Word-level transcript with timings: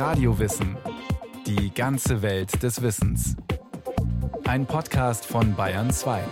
Radiowissen. 0.00 0.78
Die 1.46 1.74
ganze 1.74 2.22
Welt 2.22 2.62
des 2.62 2.80
Wissens. 2.80 3.36
Ein 4.44 4.64
Podcast 4.64 5.26
von 5.26 5.54
Bayern 5.54 5.90
2. 5.90 6.24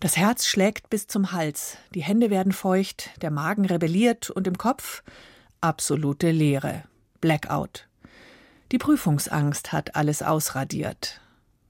Das 0.00 0.18
Herz 0.18 0.44
schlägt 0.44 0.90
bis 0.90 1.06
zum 1.06 1.32
Hals, 1.32 1.78
die 1.94 2.02
Hände 2.02 2.28
werden 2.28 2.52
feucht, 2.52 3.08
der 3.22 3.30
Magen 3.30 3.64
rebelliert 3.64 4.28
und 4.28 4.46
im 4.46 4.58
Kopf 4.58 5.02
absolute 5.62 6.30
Leere. 6.30 6.82
Blackout. 7.22 7.88
Die 8.70 8.78
Prüfungsangst 8.78 9.72
hat 9.72 9.96
alles 9.96 10.22
ausradiert. 10.22 11.22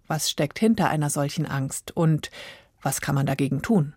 Was 0.08 0.28
steckt 0.28 0.58
hinter 0.58 0.88
einer 0.88 1.10
solchen 1.10 1.46
Angst 1.46 1.96
und 1.96 2.32
was 2.82 3.00
kann 3.00 3.14
man 3.14 3.26
dagegen 3.26 3.62
tun? 3.62 3.94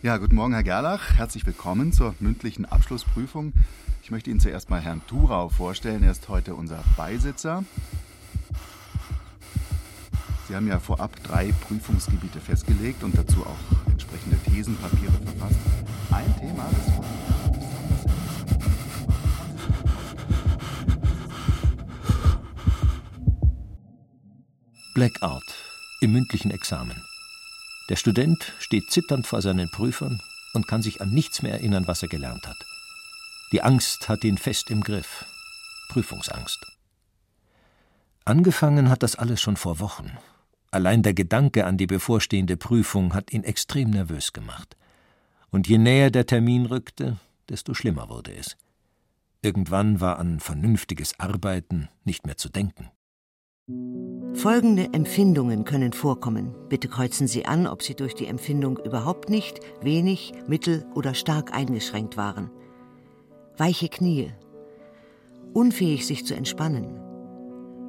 Ja, 0.00 0.16
guten 0.18 0.36
Morgen, 0.36 0.52
Herr 0.52 0.62
Gerlach. 0.62 1.14
Herzlich 1.14 1.44
willkommen 1.44 1.92
zur 1.92 2.14
mündlichen 2.20 2.64
Abschlussprüfung. 2.64 3.52
Ich 4.00 4.12
möchte 4.12 4.30
Ihnen 4.30 4.38
zuerst 4.38 4.70
mal 4.70 4.80
Herrn 4.80 5.02
Thurau 5.08 5.48
vorstellen. 5.48 6.04
Er 6.04 6.12
ist 6.12 6.28
heute 6.28 6.54
unser 6.54 6.84
Beisitzer. 6.96 7.64
Sie 10.46 10.54
haben 10.54 10.68
ja 10.68 10.78
vorab 10.78 11.20
drei 11.24 11.50
Prüfungsgebiete 11.66 12.38
festgelegt 12.38 13.02
und 13.02 13.18
dazu 13.18 13.44
auch 13.44 13.90
entsprechende 13.90 14.38
Thesenpapiere 14.38 15.10
verfasst. 15.10 15.58
Ein 16.12 16.36
Thema, 16.38 16.64
das 16.70 16.86
Blackout 24.94 25.42
im 26.00 26.12
mündlichen 26.12 26.52
Examen. 26.52 27.07
Der 27.88 27.96
Student 27.96 28.52
steht 28.58 28.90
zitternd 28.90 29.26
vor 29.26 29.40
seinen 29.40 29.70
Prüfern 29.70 30.20
und 30.52 30.68
kann 30.68 30.82
sich 30.82 31.00
an 31.00 31.10
nichts 31.10 31.42
mehr 31.42 31.52
erinnern, 31.52 31.86
was 31.86 32.02
er 32.02 32.08
gelernt 32.08 32.46
hat. 32.46 32.58
Die 33.52 33.62
Angst 33.62 34.08
hat 34.08 34.24
ihn 34.24 34.36
fest 34.36 34.70
im 34.70 34.82
Griff. 34.82 35.24
Prüfungsangst. 35.88 36.66
Angefangen 38.26 38.90
hat 38.90 39.02
das 39.02 39.16
alles 39.16 39.40
schon 39.40 39.56
vor 39.56 39.80
Wochen. 39.80 40.18
Allein 40.70 41.02
der 41.02 41.14
Gedanke 41.14 41.64
an 41.64 41.78
die 41.78 41.86
bevorstehende 41.86 42.58
Prüfung 42.58 43.14
hat 43.14 43.32
ihn 43.32 43.42
extrem 43.42 43.88
nervös 43.88 44.34
gemacht. 44.34 44.76
Und 45.50 45.66
je 45.66 45.78
näher 45.78 46.10
der 46.10 46.26
Termin 46.26 46.66
rückte, 46.66 47.16
desto 47.48 47.72
schlimmer 47.72 48.10
wurde 48.10 48.34
es. 48.34 48.58
Irgendwann 49.40 50.00
war 50.02 50.18
an 50.18 50.40
vernünftiges 50.40 51.18
Arbeiten 51.18 51.88
nicht 52.04 52.26
mehr 52.26 52.36
zu 52.36 52.50
denken. 52.50 52.90
Folgende 54.34 54.92
Empfindungen 54.92 55.64
können 55.64 55.92
vorkommen. 55.92 56.54
Bitte 56.68 56.88
kreuzen 56.88 57.26
Sie 57.26 57.44
an, 57.44 57.66
ob 57.66 57.82
Sie 57.82 57.94
durch 57.94 58.14
die 58.14 58.26
Empfindung 58.26 58.78
überhaupt 58.78 59.28
nicht, 59.28 59.60
wenig, 59.82 60.32
mittel 60.46 60.86
oder 60.94 61.12
stark 61.12 61.52
eingeschränkt 61.52 62.16
waren. 62.16 62.50
Weiche 63.56 63.88
Knie. 63.88 64.32
Unfähig, 65.52 66.06
sich 66.06 66.24
zu 66.24 66.34
entspannen. 66.34 67.00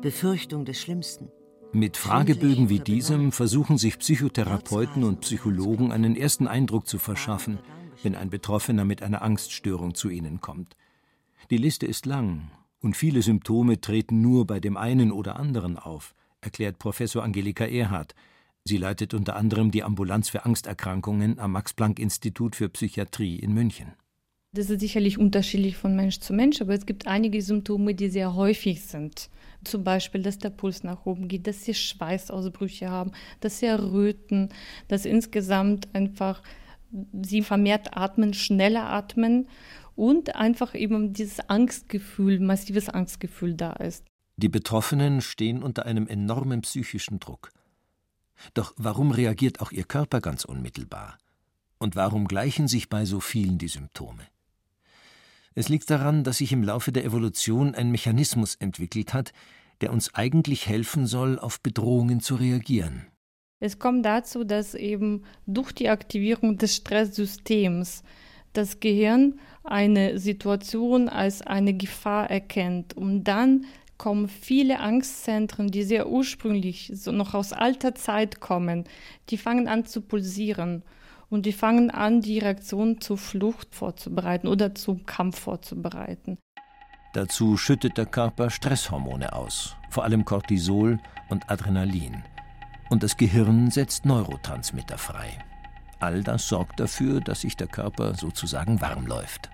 Befürchtung 0.01 0.65
des 0.65 0.81
Schlimmsten. 0.81 1.29
Mit 1.71 1.97
Fragebögen 1.97 2.67
wie 2.67 2.79
diesem 2.79 3.31
versuchen 3.31 3.77
sich 3.77 3.99
Psychotherapeuten 3.99 5.03
und 5.03 5.21
Psychologen 5.21 5.91
einen 5.91 6.15
ersten 6.15 6.47
Eindruck 6.47 6.87
zu 6.87 6.97
verschaffen, 6.97 7.59
wenn 8.01 8.15
ein 8.15 8.31
Betroffener 8.31 8.85
mit 8.85 9.03
einer 9.03 9.21
Angststörung 9.21 9.93
zu 9.93 10.09
ihnen 10.09 10.41
kommt. 10.41 10.75
Die 11.51 11.57
Liste 11.57 11.85
ist 11.85 12.05
lang 12.05 12.49
und 12.81 12.95
viele 12.95 13.21
Symptome 13.21 13.81
treten 13.81 14.21
nur 14.21 14.47
bei 14.47 14.59
dem 14.59 14.77
einen 14.77 15.11
oder 15.11 15.37
anderen 15.37 15.77
auf, 15.77 16.15
erklärt 16.41 16.79
Professor 16.79 17.23
Angelika 17.23 17.65
Erhardt. 17.65 18.15
Sie 18.63 18.77
leitet 18.77 19.13
unter 19.13 19.35
anderem 19.35 19.71
die 19.71 19.83
Ambulanz 19.83 20.29
für 20.29 20.45
Angsterkrankungen 20.45 21.39
am 21.39 21.53
Max-Planck-Institut 21.53 22.55
für 22.55 22.69
Psychiatrie 22.69 23.37
in 23.37 23.53
München. 23.53 23.93
Das 24.51 24.69
ist 24.69 24.79
sicherlich 24.79 25.19
unterschiedlich 25.19 25.77
von 25.77 25.95
Mensch 25.95 26.19
zu 26.19 26.33
Mensch, 26.33 26.59
aber 26.59 26.73
es 26.73 26.87
gibt 26.87 27.05
einige 27.05 27.41
Symptome, 27.41 27.93
die 27.93 28.09
sehr 28.09 28.33
häufig 28.33 28.81
sind. 28.81 29.29
Zum 29.63 29.83
Beispiel, 29.83 30.23
dass 30.23 30.39
der 30.39 30.49
Puls 30.49 30.83
nach 30.83 31.05
oben 31.05 31.27
geht, 31.27 31.45
dass 31.45 31.65
sie 31.65 31.75
Schweißausbrüche 31.75 32.89
haben, 32.89 33.11
dass 33.41 33.59
sie 33.59 33.67
erröten, 33.67 34.49
dass 34.87 35.05
insgesamt 35.05 35.93
einfach 35.93 36.41
sie 37.21 37.43
vermehrt 37.43 37.95
atmen, 37.95 38.33
schneller 38.33 38.89
atmen 38.89 39.47
und 39.99 40.37
einfach 40.37 40.75
eben 40.75 41.11
dieses 41.11 41.41
Angstgefühl, 41.49 42.39
massives 42.39 42.87
Angstgefühl 42.87 43.55
da 43.55 43.73
ist. 43.73 44.05
Die 44.37 44.47
Betroffenen 44.47 45.19
stehen 45.19 45.61
unter 45.61 45.85
einem 45.85 46.07
enormen 46.07 46.61
psychischen 46.61 47.19
Druck. 47.19 47.51
Doch 48.53 48.73
warum 48.77 49.11
reagiert 49.11 49.59
auch 49.59 49.73
ihr 49.73 49.83
Körper 49.83 50.21
ganz 50.21 50.45
unmittelbar? 50.45 51.17
Und 51.79 51.97
warum 51.97 52.29
gleichen 52.29 52.69
sich 52.69 52.87
bei 52.87 53.03
so 53.03 53.19
vielen 53.19 53.57
die 53.57 53.67
Symptome? 53.67 54.23
Es 55.53 55.67
liegt 55.67 55.89
daran, 55.89 56.23
dass 56.23 56.37
sich 56.37 56.53
im 56.53 56.63
Laufe 56.63 56.93
der 56.93 57.03
Evolution 57.03 57.75
ein 57.75 57.91
Mechanismus 57.91 58.55
entwickelt 58.55 59.13
hat, 59.13 59.33
der 59.81 59.91
uns 59.91 60.15
eigentlich 60.15 60.67
helfen 60.67 61.07
soll, 61.07 61.37
auf 61.37 61.59
Bedrohungen 61.59 62.21
zu 62.21 62.35
reagieren. 62.35 63.05
Es 63.59 63.79
kommt 63.79 64.05
dazu, 64.05 64.45
dass 64.45 64.75
eben 64.75 65.25
durch 65.45 65.73
die 65.73 65.89
Aktivierung 65.89 66.57
des 66.57 66.77
Stresssystems 66.77 68.03
das 68.53 68.79
Gehirn 68.79 69.39
eine 69.63 70.17
Situation 70.17 71.09
als 71.09 71.41
eine 71.41 71.73
Gefahr 71.73 72.29
erkennt 72.29 72.95
und 72.95 73.23
dann 73.23 73.65
kommen 73.97 74.29
viele 74.29 74.79
Angstzentren, 74.79 75.69
die 75.69 75.83
sehr 75.83 76.09
ursprünglich 76.09 76.91
so 76.95 77.11
noch 77.11 77.33
aus 77.33 77.53
alter 77.53 77.93
Zeit 77.95 78.39
kommen, 78.39 78.85
die 79.29 79.37
fangen 79.37 79.67
an 79.67 79.85
zu 79.85 80.01
pulsieren 80.01 80.83
und 81.29 81.45
die 81.45 81.53
fangen 81.53 81.91
an, 81.91 82.21
die 82.21 82.39
Reaktion 82.39 83.01
zur 83.01 83.17
Flucht 83.17 83.75
vorzubereiten 83.75 84.47
oder 84.47 84.73
zum 84.73 85.05
Kampf 85.05 85.39
vorzubereiten. 85.39 86.37
Dazu 87.13 87.57
schüttet 87.57 87.97
der 87.97 88.05
Körper 88.05 88.49
Stresshormone 88.49 89.33
aus, 89.33 89.75
vor 89.89 90.03
allem 90.03 90.25
Cortisol 90.25 90.99
und 91.29 91.49
Adrenalin. 91.49 92.23
Und 92.89 93.03
das 93.03 93.17
Gehirn 93.17 93.69
setzt 93.69 94.05
Neurotransmitter 94.05 94.97
frei. 94.97 95.39
All 95.99 96.23
das 96.23 96.47
sorgt 96.47 96.79
dafür, 96.79 97.19
dass 97.19 97.41
sich 97.41 97.57
der 97.57 97.67
Körper 97.67 98.15
sozusagen 98.15 98.81
warm 98.81 99.05
läuft. 99.05 99.49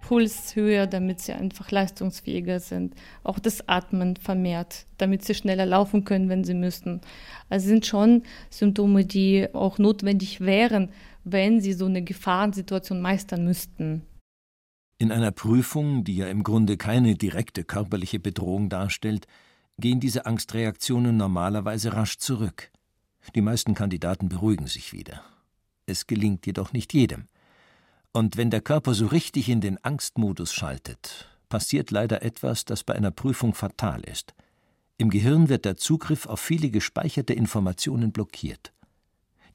Puls 0.00 0.56
höher, 0.56 0.86
damit 0.86 1.20
sie 1.20 1.32
einfach 1.32 1.70
leistungsfähiger 1.70 2.58
sind. 2.58 2.94
Auch 3.22 3.38
das 3.38 3.68
Atmen 3.68 4.16
vermehrt, 4.16 4.86
damit 4.98 5.24
sie 5.24 5.34
schneller 5.34 5.66
laufen 5.66 6.04
können, 6.04 6.28
wenn 6.28 6.42
sie 6.42 6.54
müssten. 6.54 7.00
Also 7.48 7.68
sind 7.68 7.86
schon 7.86 8.24
Symptome, 8.48 9.04
die 9.04 9.46
auch 9.52 9.78
notwendig 9.78 10.40
wären, 10.40 10.90
wenn 11.24 11.60
sie 11.60 11.74
so 11.74 11.86
eine 11.86 12.02
Gefahrensituation 12.02 13.00
meistern 13.00 13.44
müssten. 13.44 14.02
In 14.98 15.12
einer 15.12 15.30
Prüfung, 15.30 16.02
die 16.02 16.16
ja 16.16 16.26
im 16.26 16.42
Grunde 16.42 16.76
keine 16.76 17.14
direkte 17.14 17.62
körperliche 17.62 18.18
Bedrohung 18.18 18.68
darstellt, 18.68 19.26
gehen 19.78 20.00
diese 20.00 20.26
Angstreaktionen 20.26 21.16
normalerweise 21.16 21.92
rasch 21.94 22.18
zurück. 22.18 22.70
Die 23.34 23.40
meisten 23.42 23.74
Kandidaten 23.74 24.28
beruhigen 24.28 24.66
sich 24.66 24.92
wieder. 24.92 25.22
Es 25.90 26.06
gelingt 26.06 26.46
jedoch 26.46 26.72
nicht 26.72 26.94
jedem. 26.94 27.26
Und 28.12 28.36
wenn 28.36 28.50
der 28.50 28.60
Körper 28.60 28.94
so 28.94 29.06
richtig 29.06 29.48
in 29.48 29.60
den 29.60 29.82
Angstmodus 29.84 30.52
schaltet, 30.52 31.28
passiert 31.48 31.90
leider 31.90 32.22
etwas, 32.22 32.64
das 32.64 32.84
bei 32.84 32.94
einer 32.94 33.10
Prüfung 33.10 33.54
fatal 33.54 34.02
ist. 34.02 34.34
Im 34.98 35.10
Gehirn 35.10 35.48
wird 35.48 35.64
der 35.64 35.76
Zugriff 35.76 36.26
auf 36.26 36.38
viele 36.38 36.70
gespeicherte 36.70 37.34
Informationen 37.34 38.12
blockiert. 38.12 38.72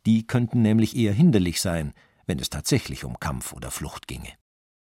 Die 0.06 0.28
könnten 0.28 0.62
nämlich 0.62 0.98
eher 0.98 1.14
hinderlich 1.14 1.62
sein, 1.62 1.94
wenn 2.26 2.40
es 2.40 2.50
tatsächlich 2.50 3.06
um 3.06 3.18
Kampf 3.20 3.54
oder 3.54 3.72
Flucht 3.72 4.08
ginge. 4.08 4.34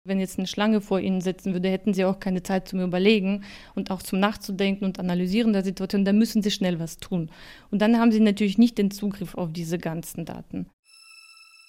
Wenn 0.05 0.21
jetzt 0.21 0.39
eine 0.39 0.49
Schlange 0.49 0.81
vor 0.81 1.01
Ihnen 1.01 1.21
sitzen 1.21 1.53
würde, 1.53 1.71
hätten 1.71 1.95
Sie 1.95 2.05
auch 2.05 2.21
keine 2.21 2.43
Zeit 2.43 2.69
zum 2.69 2.81
Überlegen 2.81 3.45
und 3.75 3.91
auch 3.91 4.03
zum 4.03 4.21
Nachzudenken 4.21 4.85
und 4.85 4.99
Analysieren 4.99 5.53
der 5.53 5.65
Situation. 5.65 6.05
Da 6.05 6.13
müssen 6.13 6.43
Sie 6.43 6.51
schnell 6.51 6.79
was 6.79 6.99
tun. 6.99 7.31
Und 7.71 7.81
dann 7.81 7.99
haben 7.99 8.13
Sie 8.13 8.21
natürlich 8.21 8.59
nicht 8.59 8.79
den 8.79 8.91
Zugriff 8.91 9.37
auf 9.37 9.53
diese 9.53 9.79
ganzen 9.79 10.25
Daten. 10.25 10.67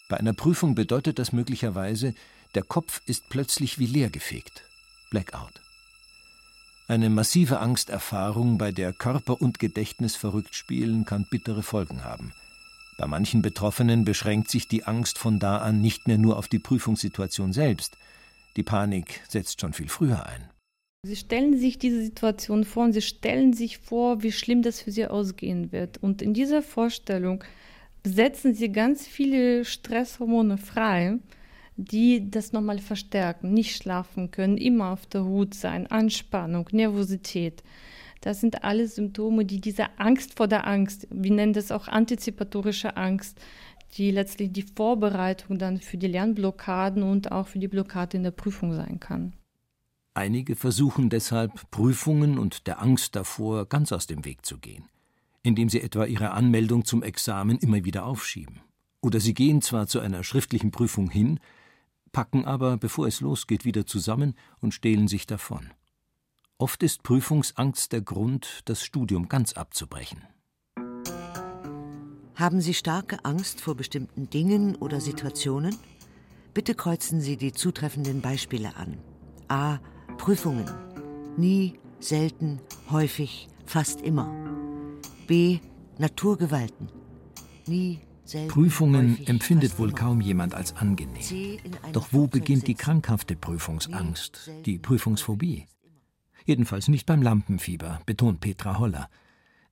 Bei 0.10 0.18
einer 0.18 0.34
Prüfung 0.34 0.76
bedeutet 0.76 1.20
das 1.20 1.32
möglicherweise, 1.32 2.14
der 2.56 2.64
Kopf 2.64 3.02
ist 3.06 3.30
plötzlich 3.30 3.80
wie 3.80 3.88
leergefegt. 3.88 4.64
Blackout. 5.10 5.62
Eine 6.88 7.10
massive 7.10 7.60
Angsterfahrung, 7.60 8.58
bei 8.58 8.72
der 8.72 8.94
Körper 8.94 9.42
und 9.42 9.58
Gedächtnis 9.58 10.16
verrückt 10.16 10.54
spielen, 10.54 11.06
kann 11.06 11.26
bittere 11.30 11.64
Folgen 11.64 12.04
haben. 12.04 12.34
Bei 12.98 13.08
manchen 13.08 13.42
Betroffenen 13.42 14.06
beschränkt 14.06 14.52
sich 14.52 14.68
die 14.68 14.84
Angst 14.84 15.18
von 15.18 15.40
da 15.40 15.58
an 15.58 15.82
nicht 15.82 16.08
mehr 16.08 16.18
nur 16.18 16.38
auf 16.38 16.48
die 16.48 16.60
Prüfungssituation 16.60 17.54
selbst. 17.54 17.98
Die 18.56 18.64
Panik 18.64 19.22
setzt 19.28 19.62
schon 19.62 19.74
viel 19.74 19.90
früher 19.90 20.26
ein. 20.28 20.50
Sie 21.06 21.16
stellen 21.16 21.58
sich 21.58 21.80
diese 21.80 22.02
Situation 22.02 22.64
vor 22.64 22.86
und 22.86 22.94
sie 22.94 23.02
stellen 23.02 23.54
sich 23.54 23.80
vor, 23.80 24.24
wie 24.24 24.32
schlimm 24.32 24.62
das 24.62 24.80
für 24.80 24.92
sie 24.92 25.08
ausgehen 25.08 25.72
wird. 25.72 25.98
Und 26.02 26.22
in 26.22 26.34
dieser 26.34 26.62
Vorstellung 26.62 27.44
setzen 28.06 28.54
sie 28.54 28.72
ganz 28.72 29.08
viele 29.08 29.66
Stresshormone 29.66 30.58
frei, 30.58 31.20
die 31.76 32.30
das 32.30 32.54
nochmal 32.54 32.80
verstärken. 32.80 33.54
Nicht 33.54 33.76
schlafen 33.76 34.32
können, 34.32 34.58
immer 34.58 34.92
auf 34.92 35.06
der 35.06 35.24
Hut 35.24 35.54
sein, 35.54 35.88
Anspannung, 35.88 36.68
Nervosität. 36.72 37.64
Das 38.22 38.40
sind 38.40 38.64
alles 38.64 38.96
Symptome, 38.96 39.44
die 39.46 39.60
diese 39.60 40.00
Angst 40.00 40.38
vor 40.38 40.48
der 40.48 40.66
Angst, 40.66 41.08
wir 41.12 41.32
nennen 41.32 41.54
das 41.54 41.72
auch 41.72 41.88
antizipatorische 41.90 42.96
Angst, 42.96 43.38
die 43.98 44.12
letztlich 44.12 44.52
die 44.52 44.64
Vorbereitung 44.64 45.58
dann 45.58 45.80
für 45.80 45.98
die 45.98 46.08
Lernblockaden 46.08 47.04
und 47.04 47.32
auch 47.32 47.48
für 47.48 47.60
die 47.60 47.68
Blockade 47.68 48.18
in 48.18 48.24
der 48.24 48.32
Prüfung 48.32 48.74
sein 48.74 49.00
kann. 49.00 49.34
Einige 50.16 50.56
versuchen 50.56 51.10
deshalb, 51.10 51.70
Prüfungen 51.72 52.38
und 52.38 52.68
der 52.68 52.82
Angst 52.82 53.16
davor 53.16 53.68
ganz 53.68 53.92
aus 53.92 54.08
dem 54.08 54.26
Weg 54.26 54.46
zu 54.46 54.58
gehen, 54.58 54.86
indem 55.44 55.70
sie 55.70 55.82
etwa 55.82 56.06
ihre 56.06 56.32
Anmeldung 56.32 56.86
zum 56.86 57.04
Examen 57.04 57.60
immer 57.60 57.84
wieder 57.86 58.06
aufschieben. 58.06 58.62
Oder 59.02 59.20
sie 59.20 59.34
gehen 59.34 59.62
zwar 59.62 59.88
zu 59.88 60.00
einer 60.00 60.24
schriftlichen 60.24 60.72
Prüfung 60.72 61.10
hin, 61.10 61.40
packen 62.14 62.46
aber, 62.46 62.78
bevor 62.78 63.08
es 63.08 63.20
losgeht, 63.20 63.66
wieder 63.66 63.86
zusammen 63.86 64.36
und 64.62 64.74
stehlen 64.74 65.08
sich 65.08 65.28
davon. 65.28 65.72
Oft 66.58 66.82
ist 66.84 67.04
Prüfungsangst 67.04 67.92
der 67.92 68.02
Grund, 68.02 68.62
das 68.66 68.84
Studium 68.84 69.28
ganz 69.28 69.54
abzubrechen. 69.54 70.24
Haben 72.36 72.62
Sie 72.62 72.74
starke 72.74 73.26
Angst 73.26 73.62
vor 73.62 73.76
bestimmten 73.76 74.30
Dingen 74.30 74.76
oder 74.76 75.02
Situationen? 75.02 75.76
Bitte 76.54 76.74
kreuzen 76.74 77.20
Sie 77.20 77.36
die 77.36 77.52
zutreffenden 77.52 78.22
Beispiele 78.22 78.76
an. 78.76 78.98
A. 79.50 79.80
Prüfungen. 80.18 80.66
Nie, 81.36 81.80
selten, 82.00 82.60
häufig, 82.90 83.50
fast 83.66 84.02
immer. 84.02 84.32
B. 85.34 85.62
Naturgewalten. 85.98 86.90
Nie, 87.66 88.02
selten, 88.24 88.50
Prüfungen 88.50 89.14
häufig, 89.14 89.30
empfindet 89.30 89.80
wohl 89.80 89.90
immer. 89.90 89.98
kaum 89.98 90.22
jemand 90.22 90.54
als 90.54 90.76
angenehm. 90.76 91.58
Doch 91.92 92.10
wo 92.12 92.28
beginnt 92.28 92.68
die 92.68 92.76
krankhafte 92.76 93.36
Prüfungsangst, 93.36 94.52
die 94.68 94.78
Prüfungsphobie? 94.78 95.66
Jedenfalls 96.46 96.88
nicht 96.88 97.08
beim 97.08 97.24
Lampenfieber, 97.24 98.00
betont 98.06 98.42
Petra 98.42 98.78
Holler. 98.78 99.10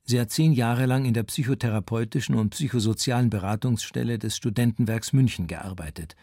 Sie 0.02 0.18
hat 0.18 0.32
zehn 0.32 0.52
Jahre 0.52 0.86
lang 0.86 1.04
in 1.04 1.14
der 1.14 1.22
psychotherapeutischen 1.22 2.34
und 2.34 2.50
psychosozialen 2.50 3.30
Beratungsstelle 3.30 4.18
des 4.18 4.36
Studentenwerks 4.36 5.12
München 5.12 5.46
gearbeitet, 5.46 6.16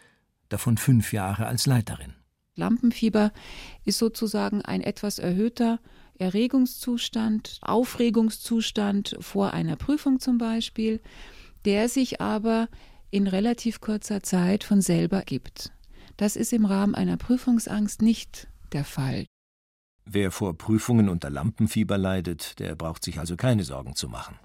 davon 0.50 0.76
fünf 0.76 1.14
Jahre 1.14 1.46
als 1.46 1.66
Leiterin. 1.66 2.14
Lampenfieber 2.56 3.32
ist 3.86 4.00
sozusagen 4.00 4.64
ein 4.64 4.82
etwas 4.82 5.18
erhöhter 5.18 5.80
Erregungszustand, 6.20 7.58
Aufregungszustand 7.62 9.16
vor 9.20 9.54
einer 9.54 9.78
Prüfung 9.78 10.20
zum 10.20 10.38
Beispiel, 10.38 11.02
der 11.66 11.90
sich 11.90 12.22
aber 12.22 12.68
in 13.10 13.26
relativ 13.26 13.82
kurzer 13.82 14.22
Zeit 14.22 14.64
von 14.64 14.82
selber 14.82 15.22
gibt. 15.22 15.72
Das 16.18 16.36
ist 16.36 16.54
im 16.54 16.66
Rahmen 16.66 16.96
einer 16.96 17.18
Prüfungsangst 17.18 18.02
nicht 18.02 18.48
der 18.74 18.84
Fall. 18.84 19.26
Wer 20.06 20.32
vor 20.32 20.58
Prüfungen 20.58 21.08
unter 21.08 21.30
Lampenfieber 21.30 21.98
leidet, 21.98 22.60
der 22.60 22.76
braucht 22.76 23.04
sich 23.04 23.20
also 23.20 23.36
keine 23.38 23.64
Sorgen 23.64 23.96
zu 23.96 24.10
machen. 24.10 24.38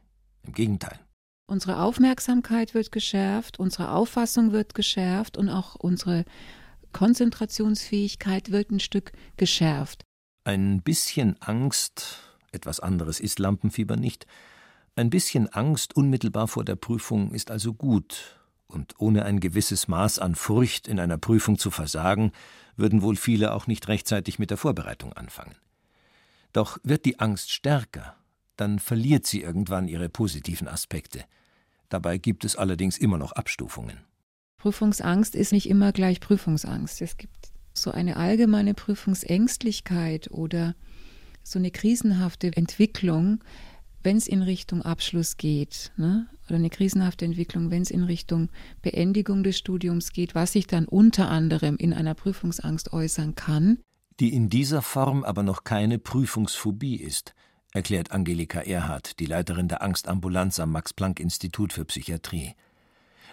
Im 0.43 0.53
Gegenteil. 0.53 1.00
Unsere 1.47 1.81
Aufmerksamkeit 1.82 2.75
wird 2.75 2.93
geschärft, 2.93 3.59
unsere 3.59 3.91
Auffassung 3.91 4.53
wird 4.53 4.75
geschärft 4.75 5.37
und 5.37 5.49
auch 5.49 5.75
unsere 5.75 6.25
Konzentrationsfähigkeit 6.93 8.50
wird 8.50 8.71
ein 8.71 8.81
Stück 8.81 9.12
geschärft. 9.37 10.03
Ein 10.44 10.82
bisschen 10.82 11.41
Angst, 11.41 12.19
etwas 12.52 12.79
anderes 12.79 13.19
ist 13.19 13.38
Lampenfieber 13.38 13.96
nicht, 13.96 14.26
ein 14.94 15.08
bisschen 15.08 15.49
Angst 15.49 15.96
unmittelbar 15.96 16.49
vor 16.49 16.67
der 16.67 16.76
Prüfung 16.76 17.32
ist 17.32 17.50
also 17.50 17.73
gut, 17.73 18.38
und 18.67 18.93
ohne 18.99 19.25
ein 19.25 19.41
gewisses 19.41 19.88
Maß 19.88 20.19
an 20.19 20.35
Furcht 20.35 20.87
in 20.87 21.00
einer 21.00 21.17
Prüfung 21.17 21.58
zu 21.58 21.70
versagen, 21.70 22.32
würden 22.76 23.00
wohl 23.00 23.17
viele 23.17 23.55
auch 23.55 23.67
nicht 23.67 23.88
rechtzeitig 23.88 24.38
mit 24.38 24.50
der 24.50 24.58
Vorbereitung 24.58 25.14
anfangen. 25.14 25.56
Doch 26.52 26.79
wird 26.82 27.06
die 27.06 27.20
Angst 27.20 27.50
stärker, 27.50 28.14
dann 28.56 28.79
verliert 28.79 29.26
sie 29.26 29.40
irgendwann 29.40 29.88
ihre 29.88 30.11
positiven 30.11 30.69
Aspekte. 30.69 31.25
Dabei 31.88 32.19
gibt 32.19 32.44
es 32.44 32.56
allerdings 32.56 32.99
immer 32.99 33.17
noch 33.17 33.32
Abstufungen. 33.32 33.99
Prüfungsangst 34.58 35.35
ist 35.35 35.52
nicht 35.52 35.70
immer 35.70 35.93
gleich 35.93 36.20
Prüfungsangst. 36.20 37.00
Es 37.00 37.17
gibt 37.17 37.53
so 37.75 37.91
eine 37.91 38.17
allgemeine 38.17 38.75
Prüfungsängstlichkeit 38.75 40.31
oder 40.31 40.75
so 41.43 41.59
eine 41.59 41.71
krisenhafte 41.71 42.56
Entwicklung, 42.56 43.43
wenn 44.03 44.17
es 44.17 44.29
in 44.29 44.43
Richtung 44.43 44.82
Abschluss 44.82 45.37
geht, 45.37 45.93
ne? 45.97 46.29
oder 46.47 46.56
eine 46.56 46.71
krisenhafte 46.71 47.25
Entwicklung, 47.25 47.71
wenn 47.71 47.82
es 47.82 47.91
in 47.91 48.05
Richtung 48.05 48.49
Beendigung 48.82 49.43
des 49.43 49.59
Studiums 49.59 50.12
geht, 50.12 50.35
was 50.35 50.53
sich 50.53 50.67
dann 50.67 50.87
unter 50.87 51.31
anderem 51.31 51.76
in 51.76 51.93
einer 51.93 52.15
Prüfungsangst 52.15 52.93
äußern 52.93 53.35
kann. 53.35 53.79
Die 54.21 54.32
in 54.32 54.49
dieser 54.49 54.82
Form 54.82 55.25
aber 55.25 55.43
noch 55.43 55.65
keine 55.65 55.99
Prüfungsphobie 55.99 56.97
ist, 56.97 57.35
erklärt 57.73 58.12
Angelika 58.12 58.61
Erhardt, 58.61 59.19
die 59.19 59.26
Leiterin 59.26 59.69
der 59.69 59.82
Angstambulanz 59.82 60.61
am 60.61 60.71
Max-Planck-Institut 60.71 61.73
für 61.73 61.85
Psychiatrie. 61.85 62.55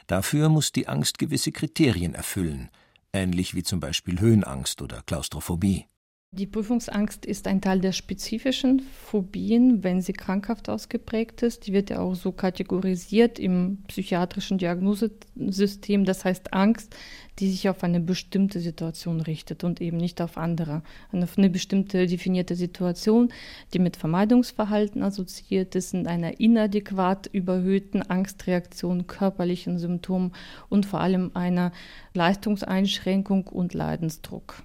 Dafür 0.08 0.50
muss 0.50 0.72
die 0.72 0.88
Angst 0.88 1.20
gewisse 1.20 1.52
Kriterien 1.52 2.16
erfüllen, 2.16 2.70
ähnlich 3.13 3.56
wie 3.56 3.63
zum 3.63 3.80
Beispiel 3.80 4.19
Höhenangst 4.19 4.81
oder 4.81 5.02
Klaustrophobie. 5.04 5.86
Die 6.33 6.48
Prüfungsangst 6.48 7.25
ist 7.25 7.45
ein 7.45 7.60
Teil 7.60 7.81
der 7.81 7.92
spezifischen 7.92 8.80
Phobien, 8.80 9.83
wenn 9.83 10.00
sie 10.00 10.13
krankhaft 10.13 10.69
ausgeprägt 10.69 11.42
ist. 11.42 11.68
Die 11.68 11.74
wird 11.74 11.89
ja 11.89 12.00
auch 12.00 12.16
so 12.16 12.31
kategorisiert 12.31 13.38
im 13.38 13.80
psychiatrischen 13.89 14.57
Diagnosesystem. 14.57 16.06
Das 16.06 16.24
heißt 16.24 16.54
Angst, 16.54 16.95
die 17.39 17.51
sich 17.51 17.68
auf 17.68 17.83
eine 17.83 18.00
bestimmte 18.00 18.62
Situation 18.62 19.19
richtet 19.19 19.66
und 19.66 19.81
eben 19.81 19.98
nicht 19.98 20.22
auf 20.22 20.38
andere. 20.38 20.83
Auf 21.12 21.38
eine 21.38 21.50
bestimmte 21.50 22.07
definierte 22.07 22.56
Situation, 22.56 23.33
die 23.74 23.80
mit 23.80 23.98
Vermeidungsverhalten 23.98 25.04
assoziiert 25.04 25.75
ist, 25.75 25.94
in 25.94 26.07
einer 26.07 26.39
inadäquat 26.39 27.28
überhöhten 27.28 28.04
Angstreaktion, 28.04 29.06
körperlichen 29.06 29.80
Symptomen 29.80 30.31
und 30.69 30.86
vor 30.86 31.01
allem 31.01 31.31
einer 31.33 31.74
Leistungseinschränkung 32.13 33.48
und 33.48 33.74
Leidensdruck. 33.74 34.63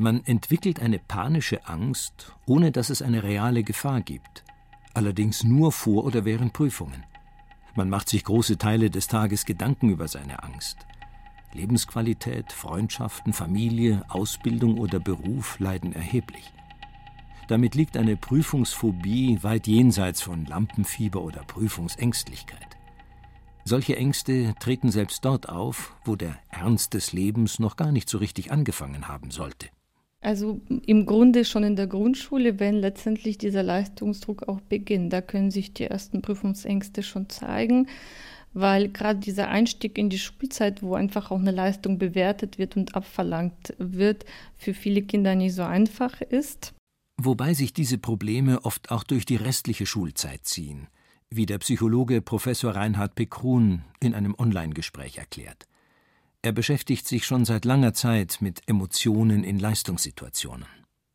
Man 0.00 0.24
entwickelt 0.26 0.80
eine 0.80 1.00
panische 1.00 1.66
Angst, 1.66 2.32
ohne 2.46 2.70
dass 2.70 2.88
es 2.88 3.02
eine 3.02 3.24
reale 3.24 3.64
Gefahr 3.64 4.00
gibt, 4.00 4.44
allerdings 4.94 5.42
nur 5.42 5.72
vor 5.72 6.04
oder 6.04 6.24
während 6.24 6.52
Prüfungen. 6.52 7.02
Man 7.74 7.90
macht 7.90 8.08
sich 8.08 8.22
große 8.22 8.58
Teile 8.58 8.90
des 8.90 9.08
Tages 9.08 9.44
Gedanken 9.44 9.90
über 9.90 10.06
seine 10.06 10.44
Angst. 10.44 10.86
Lebensqualität, 11.52 12.52
Freundschaften, 12.52 13.32
Familie, 13.32 14.04
Ausbildung 14.08 14.78
oder 14.78 15.00
Beruf 15.00 15.58
leiden 15.58 15.92
erheblich. 15.92 16.52
Damit 17.48 17.74
liegt 17.74 17.96
eine 17.96 18.16
Prüfungsphobie 18.16 19.42
weit 19.42 19.66
jenseits 19.66 20.22
von 20.22 20.46
Lampenfieber 20.46 21.20
oder 21.20 21.42
Prüfungsängstlichkeit. 21.42 22.76
Solche 23.64 23.96
Ängste 23.96 24.54
treten 24.60 24.92
selbst 24.92 25.24
dort 25.24 25.48
auf, 25.48 25.96
wo 26.04 26.14
der 26.14 26.38
Ernst 26.50 26.94
des 26.94 27.12
Lebens 27.12 27.58
noch 27.58 27.74
gar 27.74 27.90
nicht 27.90 28.08
so 28.08 28.18
richtig 28.18 28.52
angefangen 28.52 29.08
haben 29.08 29.32
sollte. 29.32 29.70
Also 30.20 30.60
im 30.86 31.06
Grunde 31.06 31.44
schon 31.44 31.62
in 31.62 31.76
der 31.76 31.86
Grundschule, 31.86 32.58
wenn 32.58 32.74
letztendlich 32.74 33.38
dieser 33.38 33.62
Leistungsdruck 33.62 34.48
auch 34.48 34.60
beginnt. 34.60 35.12
Da 35.12 35.20
können 35.20 35.50
sich 35.50 35.74
die 35.74 35.84
ersten 35.84 36.22
Prüfungsängste 36.22 37.04
schon 37.04 37.28
zeigen, 37.28 37.86
weil 38.52 38.88
gerade 38.88 39.20
dieser 39.20 39.48
Einstieg 39.48 39.96
in 39.96 40.10
die 40.10 40.18
Schulzeit, 40.18 40.82
wo 40.82 40.94
einfach 40.94 41.30
auch 41.30 41.38
eine 41.38 41.52
Leistung 41.52 41.98
bewertet 41.98 42.58
wird 42.58 42.76
und 42.76 42.96
abverlangt 42.96 43.74
wird, 43.78 44.24
für 44.56 44.74
viele 44.74 45.02
Kinder 45.02 45.36
nicht 45.36 45.54
so 45.54 45.62
einfach 45.62 46.20
ist. 46.20 46.74
Wobei 47.20 47.54
sich 47.54 47.72
diese 47.72 47.98
Probleme 47.98 48.64
oft 48.64 48.90
auch 48.90 49.04
durch 49.04 49.24
die 49.24 49.36
restliche 49.36 49.86
Schulzeit 49.86 50.44
ziehen, 50.44 50.88
wie 51.30 51.46
der 51.46 51.58
Psychologe 51.58 52.22
Professor 52.22 52.74
Reinhard 52.74 53.14
Pekrun 53.14 53.84
in 54.00 54.14
einem 54.14 54.34
Online-Gespräch 54.36 55.18
erklärt. 55.18 55.66
Er 56.42 56.52
beschäftigt 56.52 57.06
sich 57.06 57.26
schon 57.26 57.44
seit 57.44 57.64
langer 57.64 57.94
Zeit 57.94 58.38
mit 58.40 58.60
Emotionen 58.68 59.42
in 59.42 59.58
Leistungssituationen. 59.58 60.66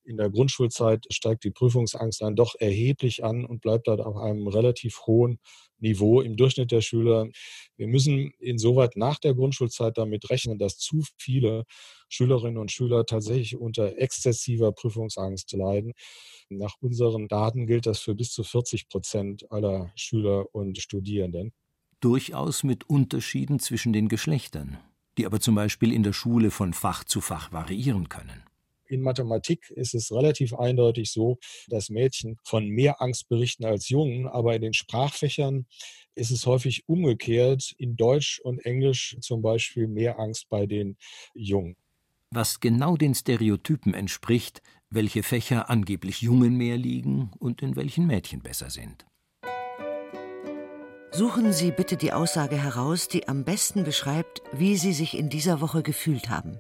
In 0.06 0.18
der 0.18 0.30
Grundschulzeit 0.30 1.06
steigt 1.12 1.46
die 1.46 1.52
Prüfungsangst 1.52 2.22
dann 2.22 2.36
doch 2.36 2.56
erheblich 2.60 3.24
an 3.24 3.46
und 3.46 3.62
bleibt 3.62 3.88
dort 3.88 4.02
auf 4.02 4.18
einem 4.18 4.48
relativ 4.48 5.00
hohen 5.08 5.40
Niveau 5.78 6.20
im 6.20 6.36
Durchschnitt 6.36 6.72
der 6.72 6.82
Schüler. 6.82 7.30
Wir 7.78 7.88
müssen 7.88 8.34
insoweit 8.40 8.98
nach 8.98 9.18
der 9.18 9.34
Grundschulzeit 9.34 9.98
damit 9.98 10.30
rechnen, 10.30 10.60
dass 10.60 10.78
zu 10.78 11.04
viele 11.18 11.64
Schülerinnen 12.10 12.58
und 12.58 12.70
Schüler 12.70 13.06
tatsächlich 13.06 13.56
unter 13.56 13.98
exzessiver 13.98 14.74
Prüfungsangst 14.74 15.54
leiden. 15.54 15.94
Nach 16.50 16.76
unseren 16.82 17.30
Daten 17.30 17.66
gilt 17.66 17.86
das 17.86 18.00
für 18.00 18.14
bis 18.14 18.32
zu 18.34 18.44
40 18.44 18.90
Prozent 18.90 19.50
aller 19.52 19.94
Schüler 19.96 20.54
und 20.54 20.78
Studierenden. 20.80 21.54
Durchaus 22.02 22.64
mit 22.64 22.90
Unterschieden 22.90 23.60
zwischen 23.60 23.94
den 23.94 24.10
Geschlechtern, 24.10 24.80
die 25.18 25.26
aber 25.26 25.40
zum 25.40 25.56
Beispiel 25.56 25.92
in 25.92 26.04
der 26.04 26.14
Schule 26.14 26.52
von 26.52 26.74
Fach 26.74 27.04
zu 27.04 27.22
Fach 27.22 27.52
variieren 27.52 28.10
können. 28.10 28.44
In 28.86 29.02
Mathematik 29.02 29.72
ist 29.72 29.96
es 29.96 30.12
relativ 30.12 30.54
eindeutig 30.54 31.12
so, 31.12 31.40
dass 31.68 31.90
Mädchen 31.90 32.38
von 32.44 32.68
mehr 32.68 33.02
Angst 33.02 33.28
berichten 33.30 33.66
als 33.66 33.90
Jungen, 33.90 34.28
aber 34.28 34.56
in 34.56 34.62
den 34.62 34.74
Sprachfächern 34.74 35.66
ist 36.16 36.32
es 36.32 36.46
häufig 36.46 36.88
umgekehrt. 36.88 37.74
In 37.78 37.96
Deutsch 37.96 38.40
und 38.44 38.64
Englisch 38.66 39.18
zum 39.22 39.42
Beispiel 39.42 39.88
mehr 39.88 40.20
Angst 40.20 40.48
bei 40.50 40.66
den 40.66 40.98
Jungen. 41.34 41.76
Was 42.30 42.60
genau 42.60 42.98
den 42.98 43.16
Stereotypen 43.16 43.94
entspricht, 43.94 44.62
welche 44.90 45.24
Fächer 45.24 45.70
angeblich 45.70 46.22
Jungen 46.22 46.56
mehr 46.58 46.78
liegen 46.78 47.32
und 47.40 47.62
in 47.62 47.76
welchen 47.76 48.06
Mädchen 48.06 48.42
besser 48.42 48.70
sind. 48.70 49.06
Suchen 51.16 51.54
Sie 51.54 51.70
bitte 51.70 51.96
die 51.96 52.12
Aussage 52.12 52.58
heraus, 52.58 53.08
die 53.08 53.28
am 53.28 53.44
besten 53.44 53.84
beschreibt, 53.84 54.42
wie 54.52 54.78
Sie 54.78 54.94
sich 54.94 55.16
in 55.16 55.30
dieser 55.30 55.62
Woche 55.62 55.84
gefühlt 55.84 56.28
haben. 56.30 56.60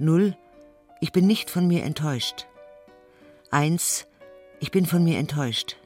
0. 0.00 0.36
Ich 0.98 1.12
bin 1.12 1.28
nicht 1.28 1.48
von 1.48 1.68
mir 1.68 1.84
enttäuscht. 1.84 2.48
1. 3.52 4.08
Ich 4.58 4.72
bin 4.72 4.86
von 4.86 5.04
mir 5.04 5.18
enttäuscht. 5.18 5.76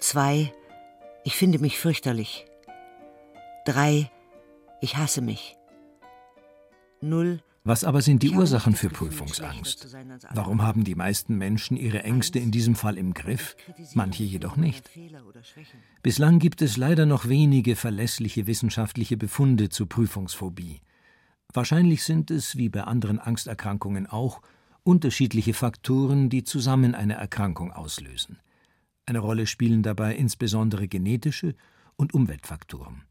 2. 0.00 0.52
Ich 1.24 1.36
finde 1.36 1.58
mich 1.58 1.78
fürchterlich. 1.78 2.44
3. 3.64 4.10
Ich 4.82 4.98
hasse 4.98 5.22
mich. 5.22 5.56
0. 7.00 7.40
Was 7.66 7.82
aber 7.82 8.00
sind 8.00 8.22
die 8.22 8.30
Ursachen 8.30 8.76
für 8.76 8.88
Prüfungsangst? 8.90 9.88
Warum 10.32 10.62
haben 10.62 10.84
die 10.84 10.94
meisten 10.94 11.36
Menschen 11.36 11.76
ihre 11.76 12.04
Ängste 12.04 12.38
in 12.38 12.52
diesem 12.52 12.76
Fall 12.76 12.96
im 12.96 13.12
Griff, 13.12 13.56
manche 13.92 14.22
jedoch 14.22 14.56
nicht? 14.56 14.88
Bislang 16.00 16.38
gibt 16.38 16.62
es 16.62 16.76
leider 16.76 17.06
noch 17.06 17.28
wenige 17.28 17.74
verlässliche 17.74 18.46
wissenschaftliche 18.46 19.16
Befunde 19.16 19.68
zur 19.68 19.88
Prüfungsphobie. 19.88 20.80
Wahrscheinlich 21.52 22.04
sind 22.04 22.30
es, 22.30 22.56
wie 22.56 22.68
bei 22.68 22.84
anderen 22.84 23.18
Angsterkrankungen 23.18 24.06
auch, 24.06 24.42
unterschiedliche 24.84 25.52
Faktoren, 25.52 26.30
die 26.30 26.44
zusammen 26.44 26.94
eine 26.94 27.14
Erkrankung 27.14 27.72
auslösen. 27.72 28.38
Eine 29.06 29.18
Rolle 29.18 29.48
spielen 29.48 29.82
dabei 29.82 30.14
insbesondere 30.14 30.86
genetische 30.86 31.56
und 31.96 32.14
Umweltfaktoren. 32.14 33.02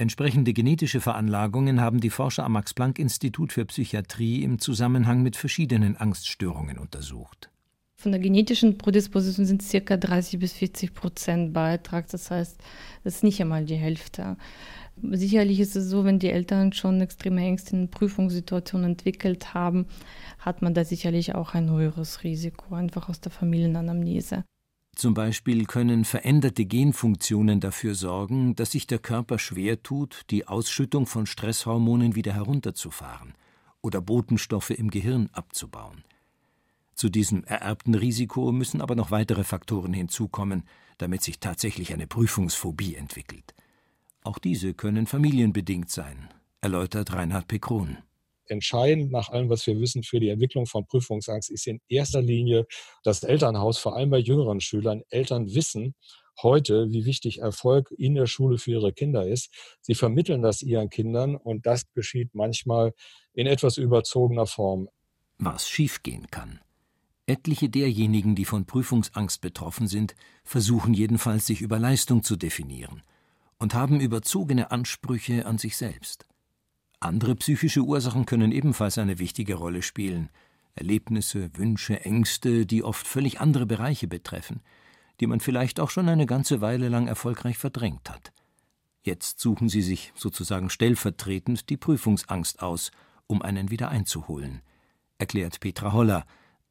Entsprechende 0.00 0.52
genetische 0.52 1.00
Veranlagungen 1.00 1.80
haben 1.80 1.98
die 1.98 2.10
Forscher 2.10 2.44
am 2.44 2.52
Max-Planck-Institut 2.52 3.52
für 3.52 3.64
Psychiatrie 3.64 4.44
im 4.44 4.60
Zusammenhang 4.60 5.24
mit 5.24 5.34
verschiedenen 5.34 5.96
Angststörungen 5.96 6.78
untersucht. 6.78 7.50
Von 8.00 8.12
der 8.12 8.20
genetischen 8.20 8.78
Prädisposition 8.78 9.44
sind 9.44 9.64
ca. 9.68 9.96
30 9.96 10.38
bis 10.38 10.52
40 10.52 10.94
Prozent 10.94 11.52
Beitrag. 11.52 12.06
Das 12.10 12.30
heißt, 12.30 12.60
das 13.02 13.16
ist 13.16 13.24
nicht 13.24 13.40
einmal 13.40 13.64
die 13.64 13.74
Hälfte. 13.74 14.36
Sicherlich 15.02 15.58
ist 15.58 15.74
es 15.74 15.90
so, 15.90 16.04
wenn 16.04 16.20
die 16.20 16.30
Eltern 16.30 16.72
schon 16.72 17.00
extreme 17.00 17.40
Ängste 17.40 17.74
in 17.74 17.90
Prüfungssituationen 17.90 18.92
entwickelt 18.92 19.52
haben, 19.52 19.86
hat 20.38 20.62
man 20.62 20.74
da 20.74 20.84
sicherlich 20.84 21.34
auch 21.34 21.54
ein 21.54 21.68
höheres 21.70 22.22
Risiko, 22.22 22.76
einfach 22.76 23.08
aus 23.08 23.20
der 23.20 23.32
Familienanamnese. 23.32 24.44
Zum 24.98 25.14
Beispiel 25.14 25.64
können 25.66 26.04
veränderte 26.04 26.64
Genfunktionen 26.64 27.60
dafür 27.60 27.94
sorgen, 27.94 28.56
dass 28.56 28.72
sich 28.72 28.88
der 28.88 28.98
Körper 28.98 29.38
schwer 29.38 29.80
tut, 29.80 30.22
die 30.30 30.48
Ausschüttung 30.48 31.06
von 31.06 31.24
Stresshormonen 31.24 32.16
wieder 32.16 32.32
herunterzufahren 32.32 33.34
oder 33.80 34.00
Botenstoffe 34.00 34.70
im 34.70 34.90
Gehirn 34.90 35.30
abzubauen. 35.32 36.02
Zu 36.96 37.10
diesem 37.10 37.44
ererbten 37.44 37.94
Risiko 37.94 38.50
müssen 38.50 38.80
aber 38.80 38.96
noch 38.96 39.12
weitere 39.12 39.44
Faktoren 39.44 39.92
hinzukommen, 39.92 40.64
damit 40.98 41.22
sich 41.22 41.38
tatsächlich 41.38 41.92
eine 41.92 42.08
Prüfungsphobie 42.08 42.96
entwickelt. 42.96 43.54
Auch 44.24 44.40
diese 44.40 44.74
können 44.74 45.06
familienbedingt 45.06 45.90
sein, 45.90 46.28
erläutert 46.60 47.12
Reinhard 47.12 47.46
Pekron 47.46 47.98
entscheidend 48.50 49.12
nach 49.12 49.30
allem, 49.30 49.48
was 49.48 49.66
wir 49.66 49.78
wissen 49.80 50.02
für 50.02 50.20
die 50.20 50.28
Entwicklung 50.28 50.66
von 50.66 50.86
Prüfungsangst, 50.86 51.50
ist 51.50 51.66
in 51.66 51.80
erster 51.88 52.22
Linie 52.22 52.66
das 53.02 53.22
Elternhaus, 53.22 53.78
vor 53.78 53.96
allem 53.96 54.10
bei 54.10 54.18
jüngeren 54.18 54.60
Schülern. 54.60 55.02
Eltern 55.10 55.54
wissen 55.54 55.94
heute, 56.42 56.90
wie 56.90 57.04
wichtig 57.04 57.38
Erfolg 57.38 57.90
in 57.96 58.14
der 58.14 58.26
Schule 58.26 58.58
für 58.58 58.72
ihre 58.72 58.92
Kinder 58.92 59.26
ist. 59.26 59.50
Sie 59.80 59.94
vermitteln 59.94 60.42
das 60.42 60.62
ihren 60.62 60.90
Kindern 60.90 61.36
und 61.36 61.66
das 61.66 61.90
geschieht 61.92 62.34
manchmal 62.34 62.92
in 63.32 63.46
etwas 63.46 63.76
überzogener 63.76 64.46
Form. 64.46 64.88
Was 65.38 65.68
schiefgehen 65.68 66.28
kann. 66.30 66.60
Etliche 67.26 67.68
derjenigen, 67.68 68.34
die 68.34 68.46
von 68.46 68.64
Prüfungsangst 68.64 69.40
betroffen 69.40 69.86
sind, 69.86 70.14
versuchen 70.44 70.94
jedenfalls, 70.94 71.46
sich 71.46 71.60
über 71.60 71.78
Leistung 71.78 72.22
zu 72.22 72.36
definieren 72.36 73.02
und 73.58 73.74
haben 73.74 74.00
überzogene 74.00 74.70
Ansprüche 74.70 75.44
an 75.44 75.58
sich 75.58 75.76
selbst. 75.76 76.26
Andere 77.00 77.36
psychische 77.36 77.82
Ursachen 77.82 78.26
können 78.26 78.50
ebenfalls 78.50 78.98
eine 78.98 79.18
wichtige 79.18 79.54
Rolle 79.54 79.82
spielen. 79.82 80.30
Erlebnisse, 80.74 81.50
Wünsche, 81.56 82.04
Ängste, 82.04 82.66
die 82.66 82.82
oft 82.82 83.06
völlig 83.06 83.40
andere 83.40 83.66
Bereiche 83.66 84.08
betreffen, 84.08 84.60
die 85.20 85.26
man 85.26 85.40
vielleicht 85.40 85.80
auch 85.80 85.90
schon 85.90 86.08
eine 86.08 86.26
ganze 86.26 86.60
Weile 86.60 86.88
lang 86.88 87.06
erfolgreich 87.06 87.58
verdrängt 87.58 88.10
hat. 88.10 88.32
Jetzt 89.02 89.40
suchen 89.40 89.68
sie 89.68 89.82
sich 89.82 90.12
sozusagen 90.16 90.70
stellvertretend 90.70 91.70
die 91.70 91.76
Prüfungsangst 91.76 92.62
aus, 92.62 92.90
um 93.26 93.42
einen 93.42 93.70
wieder 93.70 93.88
einzuholen, 93.88 94.62
erklärt 95.18 95.60
Petra 95.60 95.92
Holler. 95.92 96.24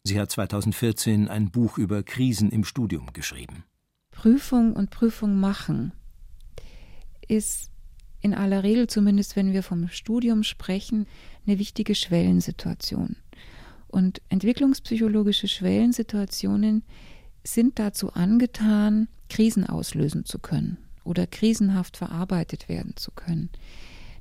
Sie 0.03 0.19
hat 0.19 0.31
2014 0.31 1.27
ein 1.27 1.51
Buch 1.51 1.77
über 1.77 2.03
Krisen 2.03 2.51
im 2.51 2.63
Studium 2.63 3.11
geschrieben. 3.13 3.63
Prüfung 4.11 4.73
und 4.73 4.89
Prüfung 4.89 5.39
machen 5.39 5.93
ist 7.27 7.71
in 8.21 8.33
aller 8.33 8.63
Regel, 8.63 8.87
zumindest 8.87 9.35
wenn 9.35 9.53
wir 9.53 9.63
vom 9.63 9.87
Studium 9.89 10.43
sprechen, 10.43 11.07
eine 11.45 11.59
wichtige 11.59 11.95
Schwellensituation. 11.95 13.15
Und 13.87 14.21
entwicklungspsychologische 14.29 15.47
Schwellensituationen 15.47 16.83
sind 17.43 17.79
dazu 17.79 18.13
angetan, 18.13 19.07
Krisen 19.29 19.65
auslösen 19.65 20.25
zu 20.25 20.39
können 20.39 20.77
oder 21.03 21.25
krisenhaft 21.25 21.97
verarbeitet 21.97 22.67
werden 22.67 22.95
zu 22.97 23.11
können. 23.11 23.49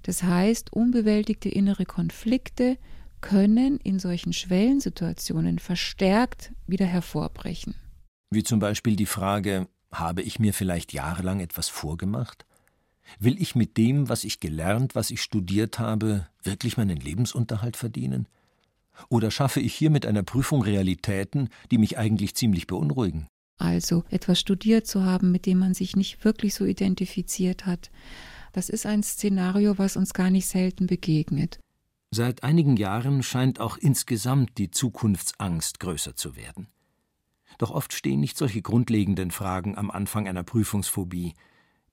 Das 0.03 0.23
heißt, 0.23 0.73
unbewältigte 0.73 1.49
innere 1.49 1.85
Konflikte 1.85 2.79
können 3.21 3.79
in 3.79 3.99
solchen 3.99 4.33
Schwellensituationen 4.33 5.59
verstärkt 5.59 6.53
wieder 6.67 6.87
hervorbrechen. 6.87 7.75
Wie 8.31 8.45
zum 8.45 8.61
Beispiel 8.61 8.95
die 8.95 9.07
Frage, 9.07 9.67
habe 9.93 10.23
ich 10.23 10.39
mir 10.39 10.53
vielleicht 10.53 10.93
jahrelang 10.93 11.41
etwas 11.41 11.69
vorgemacht? 11.69 12.47
Will 13.19 13.41
ich 13.41 13.55
mit 13.55 13.77
dem, 13.77 14.09
was 14.09 14.25
ich 14.25 14.41
gelernt, 14.41 14.95
was 14.95 15.11
ich 15.11 15.23
studiert 15.23 15.79
habe, 15.79 16.27
wirklich 16.43 16.77
meinen 16.77 16.99
Lebensunterhalt 16.99 17.77
verdienen? 17.77 18.29
Oder 19.09 19.31
schaffe 19.31 19.61
ich 19.61 19.75
hier 19.75 19.91
mit 19.91 20.07
einer 20.07 20.23
Prüfung 20.23 20.63
Realitäten, 20.63 21.51
die 21.71 21.79
mich 21.79 21.99
eigentlich 21.99 22.35
ziemlich 22.35 22.67
beunruhigen? 22.67 23.27
Also 23.59 24.05
etwas 24.11 24.41
studiert 24.41 24.87
zu 24.87 25.05
haben, 25.05 25.33
mit 25.33 25.47
dem 25.47 25.59
man 25.59 25.75
sich 25.75 25.97
nicht 25.97 26.25
wirklich 26.25 26.55
so 26.55 26.65
identifiziert 26.65 27.67
hat, 27.67 27.91
das 28.57 28.71
ist 28.71 28.87
ein 28.87 29.03
Szenario, 29.03 29.77
was 29.77 29.99
uns 29.99 30.15
gar 30.15 30.31
nicht 30.31 30.47
selten 30.47 30.87
begegnet. 30.87 31.61
Seit 32.11 32.43
einigen 32.43 32.79
Jahren 32.79 33.23
scheint 33.23 33.61
auch 33.61 33.77
insgesamt 33.77 34.57
die 34.57 34.71
Zukunftsangst 34.71 35.79
größer 35.79 36.17
zu 36.17 36.37
werden. 36.37 36.69
Doch 37.59 37.71
oft 37.71 37.93
stehen 37.93 38.21
nicht 38.21 38.39
solche 38.39 38.63
grundlegenden 38.63 39.31
Fragen 39.31 39.77
am 39.77 39.91
Anfang 39.91 40.27
einer 40.27 40.43
Prüfungsphobie, 40.43 41.35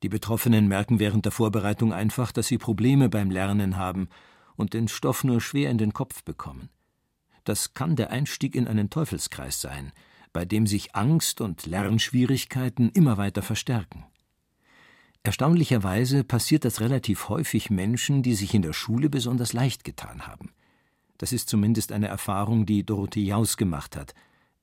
die 0.03 0.10
Betroffenen 0.10 0.67
merken 0.67 1.00
während 1.00 1.24
der 1.24 1.31
Vorbereitung 1.31 1.93
einfach, 1.93 2.33
dass 2.33 2.48
sie 2.48 2.57
Probleme 2.57 3.07
beim 3.07 3.31
Lernen 3.31 3.77
haben 3.77 4.10
und 4.55 4.74
den 4.74 4.89
Stoff 4.89 5.24
nur 5.24 5.39
schwer 5.39 5.72
in 5.72 5.77
den 5.77 5.93
Kopf 5.93 6.24
bekommen. 6.24 6.69
Das 7.45 7.74
kann 7.74 7.95
der 7.95 8.12
Einstieg 8.12 8.55
in 8.55 8.67
einen 8.67 8.89
Teufelskreis 8.89 9.62
sein, 9.62 9.93
bei 10.33 10.43
dem 10.43 10.67
sich 10.67 10.93
Angst 10.93 11.39
und 11.39 11.65
Lernschwierigkeiten 11.65 12.89
immer 12.91 13.17
weiter 13.17 13.41
verstärken. 13.41 14.05
Erstaunlicherweise 15.24 16.25
passiert 16.25 16.65
das 16.65 16.81
relativ 16.81 17.29
häufig 17.29 17.69
Menschen, 17.69 18.24
die 18.24 18.36
sich 18.36 18.53
in 18.53 18.62
der 18.62 18.74
Schule 18.74 19.10
besonders 19.10 19.53
leicht 19.53 19.86
getan 19.86 20.27
haben. 20.27 20.51
Das 21.17 21.31
ist 21.31 21.48
zumindest 21.48 21.93
eine 21.93 22.07
Erfahrung, 22.07 22.65
die 22.65 22.86
Dorothee 22.86 23.24
Jaus 23.24 23.55
gemacht 23.55 23.95
hat. 23.95 24.13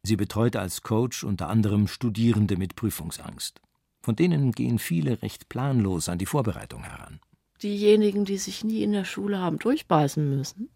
Sie 0.03 0.17
betreut 0.17 0.57
als 0.57 0.83
Coach 0.83 1.25
unter 1.25 1.49
anderem 1.49 1.87
Studierende 1.87 2.59
mit 2.59 2.77
Prüfungsangst. 2.77 3.63
Von 4.03 4.17
denen 4.17 4.53
gehen 4.53 4.79
viele 4.79 5.23
recht 5.23 5.49
planlos 5.49 6.09
an 6.09 6.19
die 6.19 6.27
Vorbereitung 6.27 6.85
heran. 6.85 7.21
Diejenigen, 7.63 8.25
die 8.25 8.39
sich 8.39 8.65
nie 8.65 8.83
in 8.83 8.93
der 8.93 9.05
Schule 9.05 9.39
haben 9.39 9.59
durchbeißen 9.59 10.29
müssen, 10.29 10.71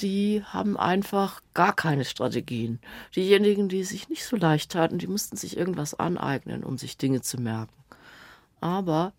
die 0.00 0.42
haben 0.44 0.76
einfach 0.76 1.42
gar 1.54 1.74
keine 1.74 2.04
Strategien. 2.04 2.80
Diejenigen, 3.14 3.68
die 3.68 3.84
sich 3.84 4.08
nicht 4.08 4.24
so 4.24 4.36
leicht 4.36 4.72
taten, 4.72 4.98
die 4.98 5.06
mussten 5.06 5.36
sich 5.36 5.56
irgendwas 5.56 5.94
aneignen, 5.94 6.64
um 6.64 6.78
sich 6.78 6.96
Dinge 6.96 7.20
zu 7.20 7.40
merken. 7.40 7.84
Aber 8.60 9.12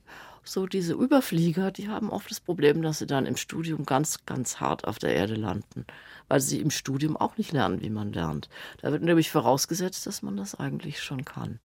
so 0.43 0.67
diese 0.67 0.93
Überflieger, 0.93 1.71
die 1.71 1.87
haben 1.87 2.09
oft 2.09 2.29
das 2.29 2.41
Problem, 2.41 2.81
dass 2.81 2.99
sie 2.99 3.07
dann 3.07 3.25
im 3.25 3.37
Studium 3.37 3.85
ganz, 3.85 4.25
ganz 4.25 4.59
hart 4.59 4.85
auf 4.85 4.99
der 4.99 5.15
Erde 5.15 5.35
landen, 5.35 5.85
weil 6.27 6.41
sie 6.41 6.59
im 6.59 6.71
Studium 6.71 7.15
auch 7.15 7.37
nicht 7.37 7.53
lernen, 7.53 7.81
wie 7.81 7.89
man 7.89 8.11
lernt. 8.11 8.49
Da 8.81 8.91
wird 8.91 9.03
nämlich 9.03 9.31
vorausgesetzt, 9.31 10.05
dass 10.05 10.21
man 10.21 10.35
das 10.35 10.55
eigentlich 10.55 11.01
schon 11.01 11.23
kann. 11.23 11.59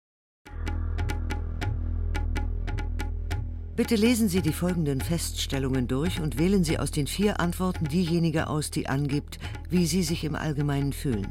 Bitte 3.76 3.96
lesen 3.96 4.30
Sie 4.30 4.42
die 4.42 4.54
folgenden 4.54 5.02
Feststellungen 5.02 5.90
durch 5.90 6.22
und 6.22 6.38
wählen 6.38 6.64
Sie 6.64 6.80
aus 6.80 6.92
den 6.92 7.08
vier 7.08 7.42
Antworten 7.42 7.86
diejenige 7.86 8.48
aus, 8.48 8.72
die 8.72 8.88
angibt, 8.88 9.38
wie 9.70 9.86
Sie 9.86 10.02
sich 10.02 10.24
im 10.24 10.36
Allgemeinen 10.36 10.94
fühlen. 10.94 11.28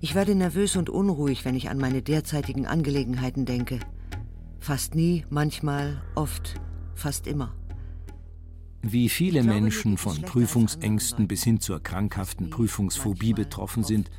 Ich 0.00 0.14
werde 0.14 0.34
nervös 0.34 0.76
und 0.76 0.88
unruhig, 0.88 1.44
wenn 1.44 1.56
ich 1.56 1.68
an 1.68 1.76
meine 1.76 2.00
derzeitigen 2.00 2.66
Angelegenheiten 2.66 3.44
denke. 3.44 3.80
Fast 4.60 4.94
nie, 4.94 5.26
manchmal, 5.28 6.02
oft, 6.14 6.54
fast 6.94 7.26
immer. 7.26 7.54
Wie 8.80 9.10
viele 9.10 9.42
Menschen 9.42 9.98
von 9.98 10.22
Prüfungsängsten 10.22 11.28
bis 11.28 11.44
hin 11.44 11.60
zur 11.60 11.82
krankhaften 11.82 12.48
Prüfungsphobie 12.48 13.34
betroffen 13.34 13.84
sind, 13.84 14.10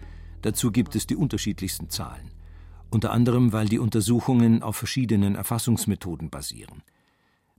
dazu 0.43 0.71
gibt 0.71 0.95
es 0.95 1.07
die 1.07 1.15
unterschiedlichsten 1.15 1.89
Zahlen. 1.89 2.34
Unter 2.89 3.11
anderem 3.11 3.53
weil 3.53 3.67
die 3.67 3.79
Untersuchungen 3.79 4.63
auf 4.63 4.75
verschiedenen 4.75 5.35
Erfassungsmethoden 5.35 6.29
basieren. 6.29 6.83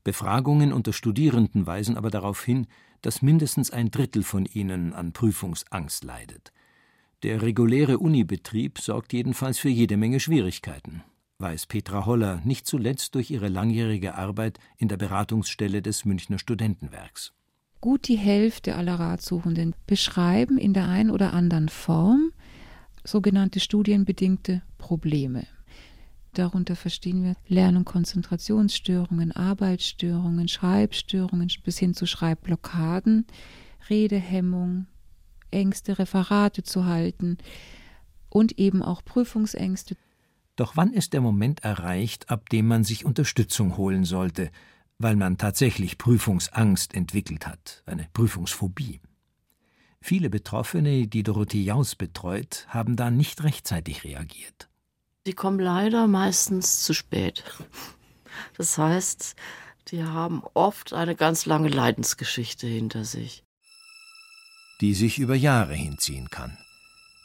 Befragungen 0.05 0.73
unter 0.73 0.93
Studierenden 0.93 1.67
weisen 1.67 1.97
aber 1.97 2.11
darauf 2.11 2.45
hin, 2.45 2.67
dass 3.03 3.23
mindestens 3.23 3.71
ein 3.71 3.91
Drittel 3.91 4.23
von 4.23 4.47
ihnen 4.47 4.93
an 4.93 5.13
Prüfungsangst 5.13 6.05
leidet. 6.05 6.53
Der 7.23 7.43
reguläre 7.43 7.99
Unibetrieb 7.99 8.79
sorgt 8.79 9.13
jedenfalls 9.13 9.59
für 9.59 9.69
jede 9.69 9.97
Menge 9.97 10.21
Schwierigkeiten, 10.21 11.03
weiß 11.39 11.67
Petra 11.67 12.07
Holler 12.07 12.41
nicht 12.45 12.67
zuletzt 12.67 13.15
durch 13.15 13.31
ihre 13.31 13.49
langjährige 13.49 14.15
Arbeit 14.15 14.59
in 14.77 14.89
der 14.89 14.97
Beratungsstelle 14.97 15.83
des 15.83 16.05
Münchner 16.05 16.39
Studentenwerks. 16.39 17.33
Gut 17.81 18.09
die 18.09 18.17
Hälfte 18.17 18.77
aller 18.77 18.99
Ratsuchenden 18.99 19.75
beschreiben 19.87 20.59
in 20.59 20.73
der 20.73 20.89
einen 20.89 21.11
oder 21.11 21.33
anderen 21.33 21.69
Form 21.69 22.33
sogenannte 23.07 23.61
studienbedingte 23.61 24.63
Probleme. 24.79 25.47
Darunter 26.33 26.77
verstehen 26.77 27.25
wir 27.25 27.37
Lern- 27.49 27.79
und 27.79 27.87
Konzentrationsstörungen, 27.87 29.33
Arbeitsstörungen, 29.33 30.49
Schreibstörungen 30.49 31.51
bis 31.65 31.79
hin 31.79 31.95
zu 31.95 32.05
Schreibblockaden, 32.05 33.27
Redehemmung, 33.89 34.87
Ängste, 35.51 35.99
Referate 35.99 36.63
zu 36.63 36.85
halten 36.85 37.39
und 38.29 38.59
eben 38.59 38.83
auch 38.83 39.03
Prüfungsängste. 39.03 39.97
Doch 40.57 40.77
wann 40.77 40.93
ist 40.93 41.13
der 41.15 41.21
Moment 41.21 41.65
erreicht, 41.65 42.31
ab 42.31 42.51
dem 42.51 42.67
man 42.67 42.85
sich 42.85 43.05
Unterstützung 43.05 43.77
holen 43.77 44.05
sollte, 44.05 44.51
weil 44.99 45.17
man 45.17 45.39
tatsächlich 45.39 45.99
Prüfungsangst 45.99 46.95
entwickelt 46.95 47.47
hat, 47.47 47.83
eine 47.87 48.09
Prüfungsphobie? 48.13 49.01
Viele 50.07 50.31
Betroffene, 50.31 51.09
die 51.09 51.25
Dorothee 51.25 51.65
Jaus 51.65 51.97
betreut, 51.97 52.65
haben 52.69 52.95
da 52.95 53.11
nicht 53.11 53.43
rechtzeitig 53.43 54.05
reagiert. 54.05 54.69
Die 55.27 55.33
kommen 55.33 55.59
leider 55.59 56.07
meistens 56.07 56.85
zu 56.85 56.95
spät. 56.95 57.43
Das 58.57 58.79
heißt, 58.79 59.35
die 59.89 60.05
haben 60.05 60.45
oft 60.55 60.93
eine 60.93 61.17
ganz 61.17 61.45
lange 61.45 61.71
Leidensgeschichte 61.71 62.69
hinter 62.69 63.05
sich. 63.05 63.43
Die 64.81 64.95
sich 64.95 65.19
über 65.19 65.35
Jahre 65.35 65.75
hinziehen 65.75 66.31
kann. 66.31 66.57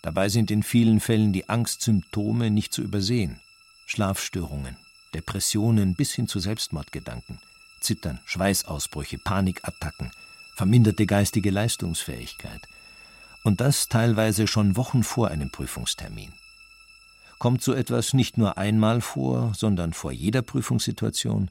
Dabei 0.01 0.29
sind 0.29 0.49
in 0.49 0.63
vielen 0.63 1.01
Fällen 1.01 1.33
die 1.33 1.49
Angstsymptome 1.49 2.49
nicht 2.49 2.73
zu 2.73 2.81
übersehen. 2.81 3.39
Schlafstörungen, 3.85 4.75
Depressionen 5.13 5.93
bis 5.93 6.13
hin 6.13 6.27
zu 6.27 6.39
Selbstmordgedanken, 6.39 7.39
Zittern, 7.79 8.19
Schweißausbrüche, 8.25 9.19
Panikattacken, 9.19 10.11
verminderte 10.55 11.05
geistige 11.05 11.51
Leistungsfähigkeit. 11.51 12.67
Und 13.43 13.61
das 13.61 13.87
teilweise 13.87 14.47
schon 14.47 14.77
Wochen 14.77 15.03
vor 15.03 15.29
einem 15.29 15.51
Prüfungstermin. 15.51 16.33
Kommt 17.39 17.63
so 17.63 17.73
etwas 17.73 18.13
nicht 18.13 18.37
nur 18.37 18.57
einmal 18.57 19.01
vor, 19.01 19.53
sondern 19.55 19.93
vor 19.93 20.11
jeder 20.11 20.43
Prüfungssituation, 20.43 21.49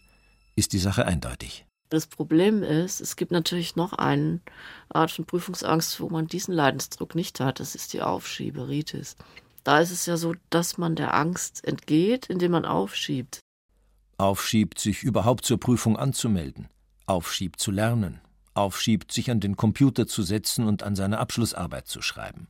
ist 0.54 0.72
die 0.72 0.78
Sache 0.78 1.04
eindeutig. 1.06 1.66
Das 1.88 2.06
Problem 2.06 2.62
ist, 2.62 3.00
es 3.00 3.16
gibt 3.16 3.32
natürlich 3.32 3.74
noch 3.74 3.92
eine 3.92 4.40
Art 4.88 5.10
von 5.10 5.24
Prüfungsangst, 5.24 6.00
wo 6.00 6.08
man 6.08 6.28
diesen 6.28 6.54
Leidensdruck 6.54 7.16
nicht 7.16 7.40
hat. 7.40 7.58
Das 7.58 7.74
ist 7.74 7.92
die 7.92 8.02
Aufschieberitis. 8.02 9.16
Da 9.64 9.80
ist 9.80 9.90
es 9.90 10.06
ja 10.06 10.16
so, 10.16 10.34
dass 10.50 10.78
man 10.78 10.94
der 10.94 11.14
Angst 11.14 11.64
entgeht, 11.66 12.26
indem 12.26 12.52
man 12.52 12.64
aufschiebt. 12.64 13.40
Aufschiebt, 14.16 14.78
sich 14.78 15.02
überhaupt 15.02 15.44
zur 15.44 15.58
Prüfung 15.58 15.96
anzumelden. 15.96 16.68
Aufschiebt 17.06 17.58
zu 17.58 17.72
lernen. 17.72 18.20
Aufschiebt, 18.54 19.12
sich 19.12 19.30
an 19.30 19.40
den 19.40 19.56
Computer 19.56 20.06
zu 20.06 20.22
setzen 20.22 20.66
und 20.66 20.82
an 20.82 20.96
seine 20.96 21.18
Abschlussarbeit 21.18 21.86
zu 21.86 22.02
schreiben. 22.02 22.48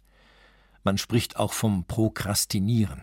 Man 0.83 0.99
spricht 0.99 1.37
auch 1.37 1.53
vom 1.53 1.85
Prokrastinieren. 1.85 3.03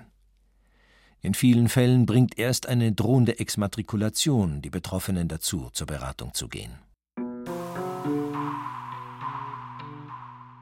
In 1.22 1.34
vielen 1.34 1.68
Fällen 1.68 2.06
bringt 2.06 2.38
erst 2.38 2.68
eine 2.68 2.92
drohende 2.92 3.40
Exmatrikulation 3.40 4.62
die 4.62 4.70
Betroffenen 4.70 5.28
dazu, 5.28 5.70
zur 5.74 5.88
Beratung 5.88 6.34
zu 6.34 6.48
gehen. 6.48 6.80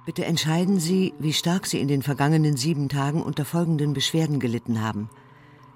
Bitte 0.06 0.26
entscheiden 0.26 0.80
Sie, 0.80 1.14
wie 1.20 1.34
stark 1.34 1.66
Sie 1.66 1.80
in 1.80 1.88
den 1.88 2.04
vergangenen 2.04 2.58
sieben 2.58 2.90
Tagen 2.90 3.24
unter 3.24 3.44
folgenden 3.44 3.94
Beschwerden 3.94 4.40
gelitten 4.40 4.82
haben. 4.82 5.10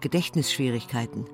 Gedächtnisschwierigkeiten. 0.01 1.25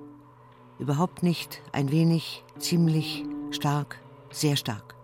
Überhaupt 0.79 1.21
nicht, 1.21 1.61
ein 1.71 1.91
wenig, 1.91 2.43
ziemlich, 2.57 3.23
stark, 3.51 3.99
sehr 4.31 4.55
stark. 4.55 4.94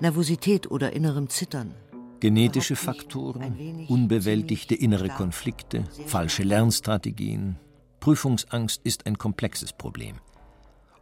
Nervosität 0.00 0.70
oder 0.70 0.92
innerem 0.92 1.28
Zittern. 1.28 1.74
Genetische 2.20 2.76
Faktoren, 2.76 3.86
unbewältigte 3.88 4.74
innere 4.74 5.08
Konflikte, 5.08 5.84
falsche 6.06 6.44
Lernstrategien. 6.44 7.56
Prüfungsangst 7.98 8.80
ist 8.84 9.06
ein 9.06 9.18
komplexes 9.18 9.72
Problem. 9.72 10.16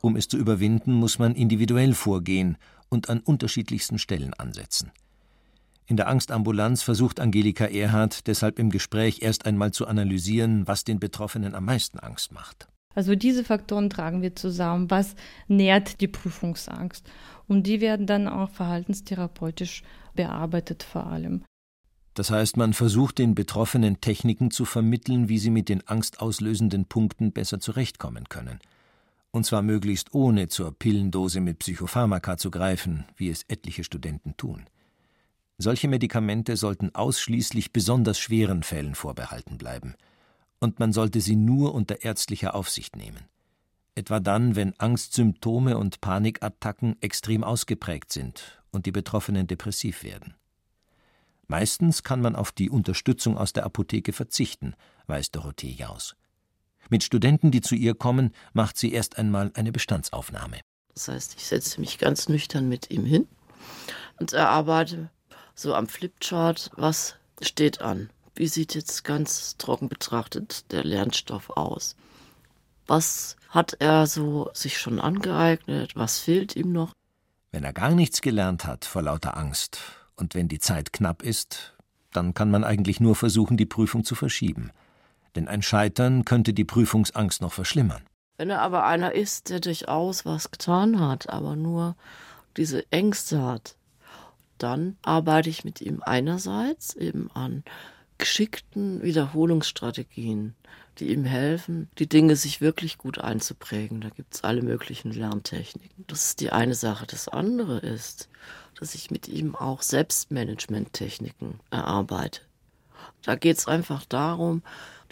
Um 0.00 0.16
es 0.16 0.28
zu 0.28 0.38
überwinden, 0.38 0.94
muss 0.94 1.18
man 1.18 1.34
individuell 1.34 1.94
vorgehen 1.94 2.56
und 2.88 3.10
an 3.10 3.20
unterschiedlichsten 3.20 3.98
Stellen 3.98 4.32
ansetzen. 4.34 4.92
In 5.86 5.96
der 5.96 6.08
Angstambulanz 6.08 6.82
versucht 6.82 7.20
Angelika 7.20 7.66
Erhardt 7.66 8.26
deshalb 8.26 8.58
im 8.58 8.70
Gespräch 8.70 9.20
erst 9.20 9.46
einmal 9.46 9.72
zu 9.72 9.86
analysieren, 9.86 10.66
was 10.66 10.84
den 10.84 11.00
Betroffenen 11.00 11.54
am 11.54 11.66
meisten 11.66 11.98
Angst 11.98 12.32
macht. 12.32 12.66
Also 12.96 13.14
diese 13.14 13.44
Faktoren 13.44 13.90
tragen 13.90 14.22
wir 14.22 14.34
zusammen. 14.34 14.90
Was 14.90 15.14
nährt 15.48 16.00
die 16.00 16.08
Prüfungsangst? 16.08 17.06
Und 17.46 17.66
die 17.66 17.80
werden 17.80 18.06
dann 18.06 18.26
auch 18.26 18.50
verhaltenstherapeutisch 18.50 19.84
bearbeitet 20.14 20.82
vor 20.82 21.06
allem. 21.06 21.44
Das 22.14 22.30
heißt, 22.30 22.56
man 22.56 22.72
versucht 22.72 23.18
den 23.18 23.34
Betroffenen 23.34 24.00
Techniken 24.00 24.50
zu 24.50 24.64
vermitteln, 24.64 25.28
wie 25.28 25.36
sie 25.36 25.50
mit 25.50 25.68
den 25.68 25.86
angstauslösenden 25.86 26.86
Punkten 26.86 27.32
besser 27.32 27.60
zurechtkommen 27.60 28.30
können. 28.30 28.60
Und 29.30 29.44
zwar 29.44 29.60
möglichst 29.60 30.14
ohne 30.14 30.48
zur 30.48 30.72
Pillendose 30.72 31.40
mit 31.40 31.58
Psychopharmaka 31.58 32.38
zu 32.38 32.50
greifen, 32.50 33.04
wie 33.16 33.28
es 33.28 33.44
etliche 33.48 33.84
Studenten 33.84 34.38
tun. 34.38 34.64
Solche 35.58 35.88
Medikamente 35.88 36.56
sollten 36.56 36.94
ausschließlich 36.94 37.74
besonders 37.74 38.18
schweren 38.18 38.62
Fällen 38.62 38.94
vorbehalten 38.94 39.58
bleiben. 39.58 39.94
Und 40.58 40.78
man 40.78 40.92
sollte 40.92 41.20
sie 41.20 41.36
nur 41.36 41.74
unter 41.74 42.02
ärztlicher 42.02 42.54
Aufsicht 42.54 42.96
nehmen. 42.96 43.24
Etwa 43.94 44.20
dann, 44.20 44.56
wenn 44.56 44.78
Angstsymptome 44.78 45.78
und 45.78 46.00
Panikattacken 46.00 47.00
extrem 47.00 47.44
ausgeprägt 47.44 48.12
sind 48.12 48.62
und 48.70 48.86
die 48.86 48.92
Betroffenen 48.92 49.46
depressiv 49.46 50.02
werden. 50.02 50.34
Meistens 51.48 52.02
kann 52.02 52.20
man 52.20 52.34
auf 52.34 52.52
die 52.52 52.70
Unterstützung 52.70 53.38
aus 53.38 53.52
der 53.52 53.64
Apotheke 53.64 54.12
verzichten, 54.12 54.74
weiß 55.06 55.30
Dorothee 55.30 55.70
Jaus. 55.70 56.16
Mit 56.90 57.02
Studenten, 57.02 57.50
die 57.50 57.60
zu 57.60 57.74
ihr 57.74 57.94
kommen, 57.94 58.32
macht 58.52 58.76
sie 58.76 58.92
erst 58.92 59.18
einmal 59.18 59.50
eine 59.54 59.72
Bestandsaufnahme. 59.72 60.60
Das 60.94 61.08
heißt, 61.08 61.34
ich 61.36 61.44
setze 61.44 61.80
mich 61.80 61.98
ganz 61.98 62.28
nüchtern 62.28 62.68
mit 62.68 62.90
ihm 62.90 63.04
hin 63.04 63.28
und 64.18 64.32
erarbeite 64.32 65.10
so 65.54 65.74
am 65.74 65.88
Flipchart, 65.88 66.70
was 66.76 67.16
steht 67.40 67.80
an. 67.80 68.10
Wie 68.36 68.48
sieht 68.48 68.74
jetzt 68.74 69.02
ganz 69.02 69.56
trocken 69.56 69.88
betrachtet 69.88 70.70
der 70.70 70.84
Lernstoff 70.84 71.48
aus? 71.56 71.96
Was 72.86 73.36
hat 73.48 73.72
er 73.80 74.06
so 74.06 74.50
sich 74.52 74.78
schon 74.78 75.00
angeeignet? 75.00 75.96
Was 75.96 76.18
fehlt 76.18 76.54
ihm 76.54 76.70
noch? 76.70 76.92
Wenn 77.50 77.64
er 77.64 77.72
gar 77.72 77.92
nichts 77.92 78.20
gelernt 78.20 78.66
hat 78.66 78.84
vor 78.84 79.00
lauter 79.00 79.38
Angst 79.38 79.78
und 80.16 80.34
wenn 80.34 80.48
die 80.48 80.58
Zeit 80.58 80.92
knapp 80.92 81.22
ist, 81.22 81.74
dann 82.12 82.34
kann 82.34 82.50
man 82.50 82.62
eigentlich 82.62 83.00
nur 83.00 83.16
versuchen, 83.16 83.56
die 83.56 83.64
Prüfung 83.64 84.04
zu 84.04 84.14
verschieben. 84.14 84.70
Denn 85.34 85.48
ein 85.48 85.62
Scheitern 85.62 86.26
könnte 86.26 86.52
die 86.52 86.64
Prüfungsangst 86.64 87.40
noch 87.40 87.54
verschlimmern. 87.54 88.02
Wenn 88.36 88.50
er 88.50 88.60
aber 88.60 88.84
einer 88.84 89.14
ist, 89.14 89.48
der 89.48 89.60
durchaus 89.60 90.26
was 90.26 90.50
getan 90.50 91.00
hat, 91.00 91.30
aber 91.30 91.56
nur 91.56 91.96
diese 92.58 92.90
Ängste 92.92 93.42
hat, 93.42 93.76
dann 94.58 94.98
arbeite 95.02 95.48
ich 95.48 95.64
mit 95.64 95.80
ihm 95.80 96.02
einerseits 96.04 96.94
eben 96.94 97.30
an 97.32 97.64
geschickten 98.18 99.02
Wiederholungsstrategien, 99.02 100.54
die 100.98 101.12
ihm 101.12 101.24
helfen, 101.24 101.90
die 101.98 102.08
Dinge 102.08 102.36
sich 102.36 102.60
wirklich 102.60 102.98
gut 102.98 103.18
einzuprägen. 103.18 104.00
Da 104.00 104.08
gibt 104.08 104.34
es 104.34 104.44
alle 104.44 104.62
möglichen 104.62 105.12
Lerntechniken. 105.12 106.04
Das 106.06 106.26
ist 106.26 106.40
die 106.40 106.50
eine 106.50 106.74
Sache. 106.74 107.06
Das 107.06 107.28
andere 107.28 107.78
ist, 107.78 108.28
dass 108.78 108.94
ich 108.94 109.10
mit 109.10 109.28
ihm 109.28 109.54
auch 109.54 109.82
Selbstmanagement-Techniken 109.82 111.60
erarbeite. 111.70 112.40
Da 113.22 113.36
geht 113.36 113.58
es 113.58 113.66
einfach 113.66 114.04
darum, 114.04 114.62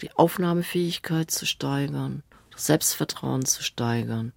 die 0.01 0.11
Aufnahmefähigkeit 0.13 1.31
zu 1.31 1.45
steigern, 1.45 2.23
das 2.51 2.65
Selbstvertrauen 2.67 3.45
zu 3.45 3.63
steigern, 3.63 4.33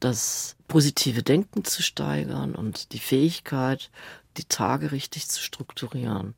das 0.00 0.56
positive 0.68 1.22
Denken 1.22 1.64
zu 1.64 1.82
steigern 1.82 2.54
und 2.54 2.92
die 2.92 2.98
Fähigkeit, 2.98 3.90
die 4.36 4.44
Tage 4.44 4.92
richtig 4.92 5.28
zu 5.28 5.40
strukturieren 5.42 6.34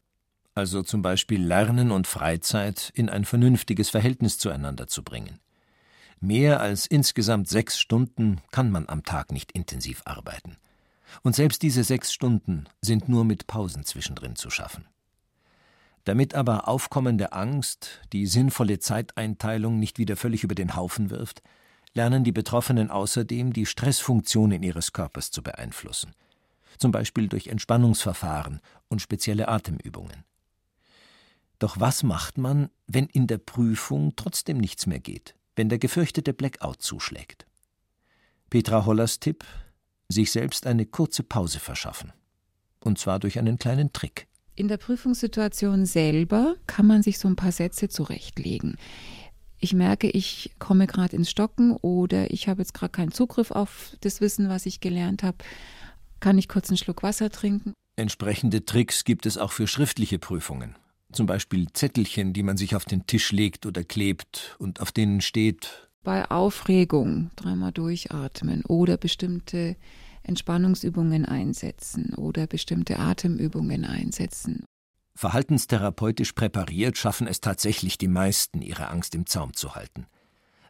also 0.55 0.83
zum 0.83 1.03
Beispiel 1.03 1.43
Lernen 1.43 1.91
und 1.91 2.07
Freizeit 2.07 2.91
in 2.95 3.09
ein 3.09 3.25
vernünftiges 3.25 3.91
Verhältnis 3.91 4.39
zueinander 4.39 4.87
zu 4.87 5.03
bringen. 5.03 5.39
Mehr 6.21 6.61
als 6.61 6.87
insgesamt 6.87 7.49
sechs 7.49 7.81
Stunden 7.81 8.41
kann 8.51 8.71
man 8.71 8.89
am 8.89 9.03
Tag 9.03 9.33
nicht 9.33 9.53
intensiv 9.53 10.03
arbeiten. 10.05 10.57
Und 11.23 11.35
selbst 11.35 11.63
diese 11.63 11.85
sechs 11.85 12.13
Stunden 12.13 12.69
sind 12.81 13.09
nur 13.09 13.25
mit 13.25 13.47
Pausen 13.47 13.85
zwischendrin 13.85 14.37
zu 14.37 14.49
schaffen. 14.49 14.87
Damit 16.05 16.35
aber 16.35 16.69
aufkommende 16.69 17.33
Angst 17.33 18.01
die 18.13 18.27
sinnvolle 18.27 18.79
Zeiteinteilung 18.79 19.79
nicht 19.79 19.99
wieder 19.99 20.17
völlig 20.17 20.43
über 20.45 20.55
den 20.55 20.75
Haufen 20.75 21.11
wirft, 21.11 21.43
lernen 21.95 22.25
die 22.25 22.33
Betroffenen 22.33 22.91
außerdem, 22.91 23.53
die 23.53 23.67
Stressfunktionen 23.67 24.63
ihres 24.63 24.93
Körpers 24.93 25.31
zu 25.31 25.43
beeinflussen, 25.43 26.15
zum 26.79 26.91
Beispiel 26.91 27.29
durch 27.29 27.49
Entspannungsverfahren 27.49 28.61
und 28.89 29.03
spezielle 29.03 29.49
Atemübungen. 29.49 30.25
Doch 31.63 31.79
was 31.79 32.03
macht 32.03 32.39
man, 32.39 32.71
wenn 32.89 33.07
in 33.07 33.29
der 33.29 33.39
Prüfung 33.39 34.15
trotzdem 34.17 34.59
nichts 34.59 34.89
mehr 34.89 34.99
geht, 34.99 35.37
wenn 35.55 35.69
der 35.69 35.79
gefürchtete 35.79 36.35
Blackout 36.35 36.83
zuschlägt? 36.83 37.47
Petra 38.51 38.85
Hollers 38.85 39.21
Tipp: 39.21 39.45
sich 40.09 40.33
selbst 40.33 40.67
eine 40.67 40.87
kurze 40.87 41.23
Pause 41.23 41.61
verschaffen. 41.61 42.13
Und 42.81 42.99
zwar 42.99 43.21
durch 43.21 43.39
einen 43.39 43.59
kleinen 43.59 43.93
Trick. 43.93 44.27
In 44.57 44.67
der 44.67 44.77
Prüfungssituation 44.77 45.87
selber 45.87 46.57
kann 46.67 46.89
man 46.89 47.05
sich 47.05 47.21
so 47.21 47.29
ein 47.29 47.37
paar 47.37 47.53
Sätze 47.53 47.89
zurechtlegen. 47.89 48.77
Ich 49.61 49.73
merke, 49.73 50.11
ich 50.11 50.51
komme 50.59 50.89
gerade 50.89 51.15
ins 51.15 51.31
Stocken 51.31 51.77
oder 51.77 52.33
ich 52.33 52.49
habe 52.49 52.63
jetzt 52.63 52.75
gerade 52.75 52.91
keinen 52.91 53.13
Zugriff 53.13 53.53
auf 53.53 53.97
das 54.01 54.21
Wissen, 54.21 54.49
was 54.49 54.67
ich 54.67 54.81
gelernt 54.81 55.23
habe. 55.23 55.39
Kann 56.19 56.39
ich 56.39 56.49
kurz 56.49 56.71
einen 56.71 56.79
Schluck 56.79 57.05
Wasser 57.05 57.31
trinken? 57.31 57.73
Entsprechende 57.95 58.65
Tricks 58.65 59.05
gibt 59.05 59.27
es 59.27 59.39
auch 59.39 59.53
für 59.53 59.69
schriftliche 59.69 60.19
Prüfungen. 60.19 60.75
Zum 61.13 61.27
Beispiel 61.27 61.69
Zettelchen, 61.73 62.33
die 62.33 62.43
man 62.43 62.57
sich 62.57 62.75
auf 62.75 62.85
den 62.85 63.07
Tisch 63.07 63.33
legt 63.33 63.67
oder 63.67 63.85
klebt 63.85 64.57
und 64.59 64.81
auf 64.81 64.93
denen 64.93 65.21
steht. 65.21 65.89
Bei 66.03 66.31
Aufregung 66.31 67.31
dreimal 67.37 67.73
durchatmen 67.73 68.65
oder 68.65 68.97
bestimmte 68.97 69.77
Entspannungsübungen 70.23 71.25
einsetzen 71.25 72.15
oder 72.15 72.47
bestimmte 72.47 72.99
Atemübungen 72.99 73.85
einsetzen. 73.85 74.65
Verhaltenstherapeutisch 75.15 76.33
präpariert 76.33 76.97
schaffen 76.97 77.27
es 77.27 77.41
tatsächlich 77.41 77.99
die 77.99 78.09
meisten, 78.09 78.63
ihre 78.63 78.89
Angst 78.89 79.15
im 79.15 79.27
Zaum 79.27 79.53
zu 79.53 79.75
halten. 79.75 80.07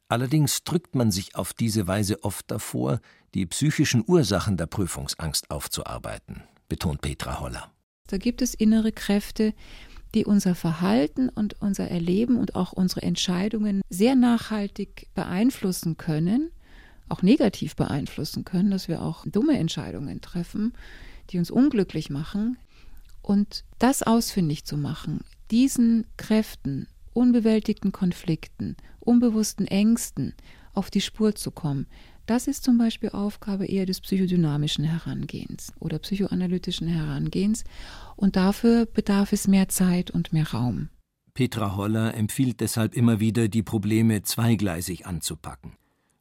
Allerdings 0.08 0.64
drückt 0.64 0.94
man 0.94 1.10
sich 1.10 1.36
auf 1.36 1.54
diese 1.54 1.86
Weise 1.86 2.22
oft 2.24 2.50
davor, 2.50 3.00
die 3.34 3.46
psychischen 3.46 4.04
Ursachen 4.06 4.56
der 4.56 4.66
Prüfungsangst 4.66 5.50
aufzuarbeiten, 5.50 6.42
betont 6.68 7.00
Petra 7.00 7.40
Holler. 7.40 7.70
Da 8.08 8.18
gibt 8.18 8.42
es 8.42 8.52
innere 8.52 8.92
Kräfte, 8.92 9.54
die 10.14 10.24
unser 10.24 10.54
Verhalten 10.54 11.28
und 11.28 11.60
unser 11.60 11.88
Erleben 11.88 12.36
und 12.36 12.54
auch 12.54 12.72
unsere 12.72 13.02
Entscheidungen 13.02 13.82
sehr 13.88 14.14
nachhaltig 14.14 15.08
beeinflussen 15.14 15.96
können 15.96 16.50
auch 17.12 17.22
negativ 17.22 17.76
beeinflussen 17.76 18.44
können, 18.44 18.70
dass 18.70 18.88
wir 18.88 19.02
auch 19.02 19.26
dumme 19.26 19.58
Entscheidungen 19.58 20.22
treffen, 20.22 20.72
die 21.30 21.38
uns 21.38 21.50
unglücklich 21.50 22.08
machen. 22.08 22.56
Und 23.20 23.64
das 23.78 24.02
ausfindig 24.02 24.64
zu 24.64 24.76
machen, 24.76 25.20
diesen 25.50 26.06
Kräften, 26.16 26.88
unbewältigten 27.12 27.92
Konflikten, 27.92 28.76
unbewussten 28.98 29.66
Ängsten 29.66 30.34
auf 30.72 30.90
die 30.90 31.02
Spur 31.02 31.34
zu 31.34 31.50
kommen, 31.50 31.86
das 32.32 32.46
ist 32.46 32.64
zum 32.64 32.78
Beispiel 32.78 33.10
Aufgabe 33.10 33.66
eher 33.66 33.84
des 33.84 34.00
psychodynamischen 34.00 34.84
Herangehens 34.84 35.72
oder 35.78 35.98
psychoanalytischen 35.98 36.88
Herangehens. 36.88 37.64
Und 38.16 38.36
dafür 38.36 38.86
bedarf 38.86 39.32
es 39.32 39.46
mehr 39.46 39.68
Zeit 39.68 40.10
und 40.10 40.32
mehr 40.32 40.50
Raum. 40.50 40.88
Petra 41.34 41.76
Holler 41.76 42.14
empfiehlt 42.14 42.60
deshalb 42.60 42.94
immer 42.94 43.20
wieder, 43.20 43.48
die 43.48 43.62
Probleme 43.62 44.22
zweigleisig 44.22 45.06
anzupacken 45.06 45.72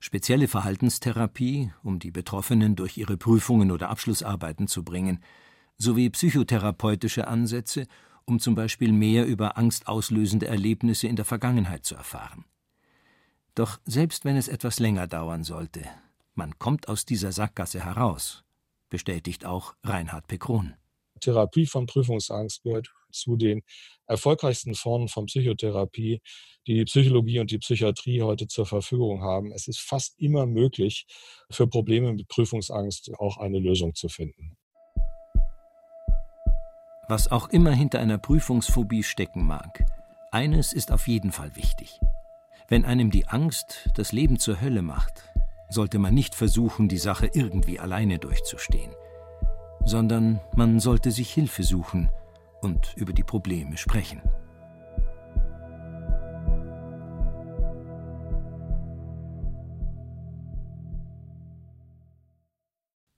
spezielle 0.03 0.47
Verhaltenstherapie, 0.47 1.71
um 1.83 1.99
die 1.99 2.09
Betroffenen 2.11 2.75
durch 2.75 2.97
ihre 2.97 3.17
Prüfungen 3.17 3.69
oder 3.69 3.89
Abschlussarbeiten 3.89 4.67
zu 4.67 4.83
bringen, 4.83 5.19
sowie 5.77 6.09
psychotherapeutische 6.09 7.27
Ansätze, 7.27 7.85
um 8.25 8.39
zum 8.39 8.55
Beispiel 8.55 8.91
mehr 8.91 9.27
über 9.27 9.57
angstauslösende 9.57 10.47
Erlebnisse 10.47 11.07
in 11.07 11.15
der 11.15 11.25
Vergangenheit 11.25 11.85
zu 11.85 11.93
erfahren. 11.93 12.45
Doch 13.55 13.79
selbst 13.85 14.23
wenn 14.23 14.37
es 14.37 14.47
etwas 14.47 14.79
länger 14.79 15.07
dauern 15.07 15.43
sollte, 15.43 15.83
man 16.33 16.57
kommt 16.57 16.87
aus 16.87 17.05
dieser 17.05 17.31
Sackgasse 17.31 17.83
heraus, 17.83 18.43
bestätigt 18.89 19.45
auch 19.45 19.75
Reinhard 19.83 20.27
Pekron. 20.27 20.75
Therapie 21.19 21.67
von 21.67 21.85
Prüfungsangst 21.85 22.63
gehört 22.63 22.89
zu 23.11 23.35
den 23.35 23.61
erfolgreichsten 24.07 24.73
Formen 24.73 25.07
von 25.07 25.25
Psychotherapie, 25.25 26.21
die 26.65 26.73
die 26.73 26.85
Psychologie 26.85 27.39
und 27.39 27.51
die 27.51 27.59
Psychiatrie 27.59 28.21
heute 28.21 28.47
zur 28.47 28.65
Verfügung 28.65 29.21
haben. 29.21 29.51
Es 29.51 29.67
ist 29.67 29.79
fast 29.79 30.19
immer 30.19 30.45
möglich, 30.45 31.05
für 31.51 31.67
Probleme 31.67 32.13
mit 32.13 32.27
Prüfungsangst 32.27 33.11
auch 33.19 33.37
eine 33.37 33.59
Lösung 33.59 33.93
zu 33.93 34.09
finden. 34.09 34.57
Was 37.07 37.29
auch 37.29 37.49
immer 37.49 37.71
hinter 37.71 37.99
einer 37.99 38.17
Prüfungsphobie 38.17 39.03
stecken 39.03 39.45
mag, 39.45 39.83
eines 40.31 40.71
ist 40.71 40.91
auf 40.91 41.07
jeden 41.07 41.33
Fall 41.33 41.55
wichtig. 41.57 41.99
Wenn 42.71 42.85
einem 42.85 43.11
die 43.11 43.27
Angst 43.27 43.91
das 43.93 44.11
Leben 44.11 44.39
zur 44.39 44.59
Hölle 44.59 44.81
macht, 44.81 45.29
sollte 45.69 45.99
man 45.99 46.15
nicht 46.15 46.33
versuchen, 46.33 46.87
die 46.87 46.97
Sache 46.97 47.29
irgendwie 47.31 47.79
alleine 47.79 48.17
durchzustehen 48.17 48.91
sondern 49.85 50.39
man 50.55 50.79
sollte 50.79 51.11
sich 51.11 51.31
Hilfe 51.31 51.63
suchen 51.63 52.09
und 52.61 52.93
über 52.95 53.13
die 53.13 53.23
Probleme 53.23 53.77
sprechen. 53.77 54.21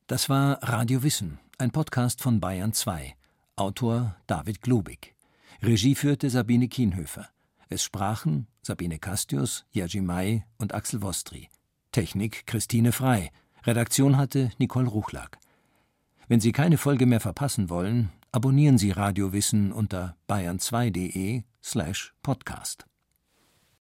Das 0.08 0.30
war 0.30 0.62
Radio 0.62 1.02
Wissen, 1.02 1.40
ein 1.58 1.72
Podcast 1.72 2.22
von 2.22 2.40
Bayern 2.40 2.74
2. 2.74 3.16
Autor 3.56 4.16
David 4.28 4.62
Globig. 4.62 5.16
Regie 5.62 5.96
führte 5.96 6.30
Sabine 6.30 6.68
Kienhöfer. 6.68 7.33
Es 7.74 7.84
sprachen 7.84 8.46
Sabine 8.62 9.00
Castius, 9.00 9.66
Jerzy 9.72 10.00
May 10.00 10.44
und 10.60 10.76
Axel 10.76 11.02
Wostri. 11.02 11.50
Technik 11.92 12.46
Christine 12.46 12.92
Frei. 12.92 13.32
Redaktion 13.64 14.16
hatte 14.16 14.52
Nicole 14.60 14.88
Ruchlack. 14.88 15.40
Wenn 16.28 16.40
Sie 16.40 16.52
keine 16.52 16.78
Folge 16.78 17.08
mehr 17.08 17.20
verpassen 17.20 17.72
wollen, 17.72 18.12
abonnieren 18.32 18.78
Sie 18.78 18.92
Radio 18.92 19.34
Wissen 19.34 19.72
unter 19.72 20.16
bayern2.de 20.30 21.42
slash 21.64 22.14
podcast. 22.22 22.86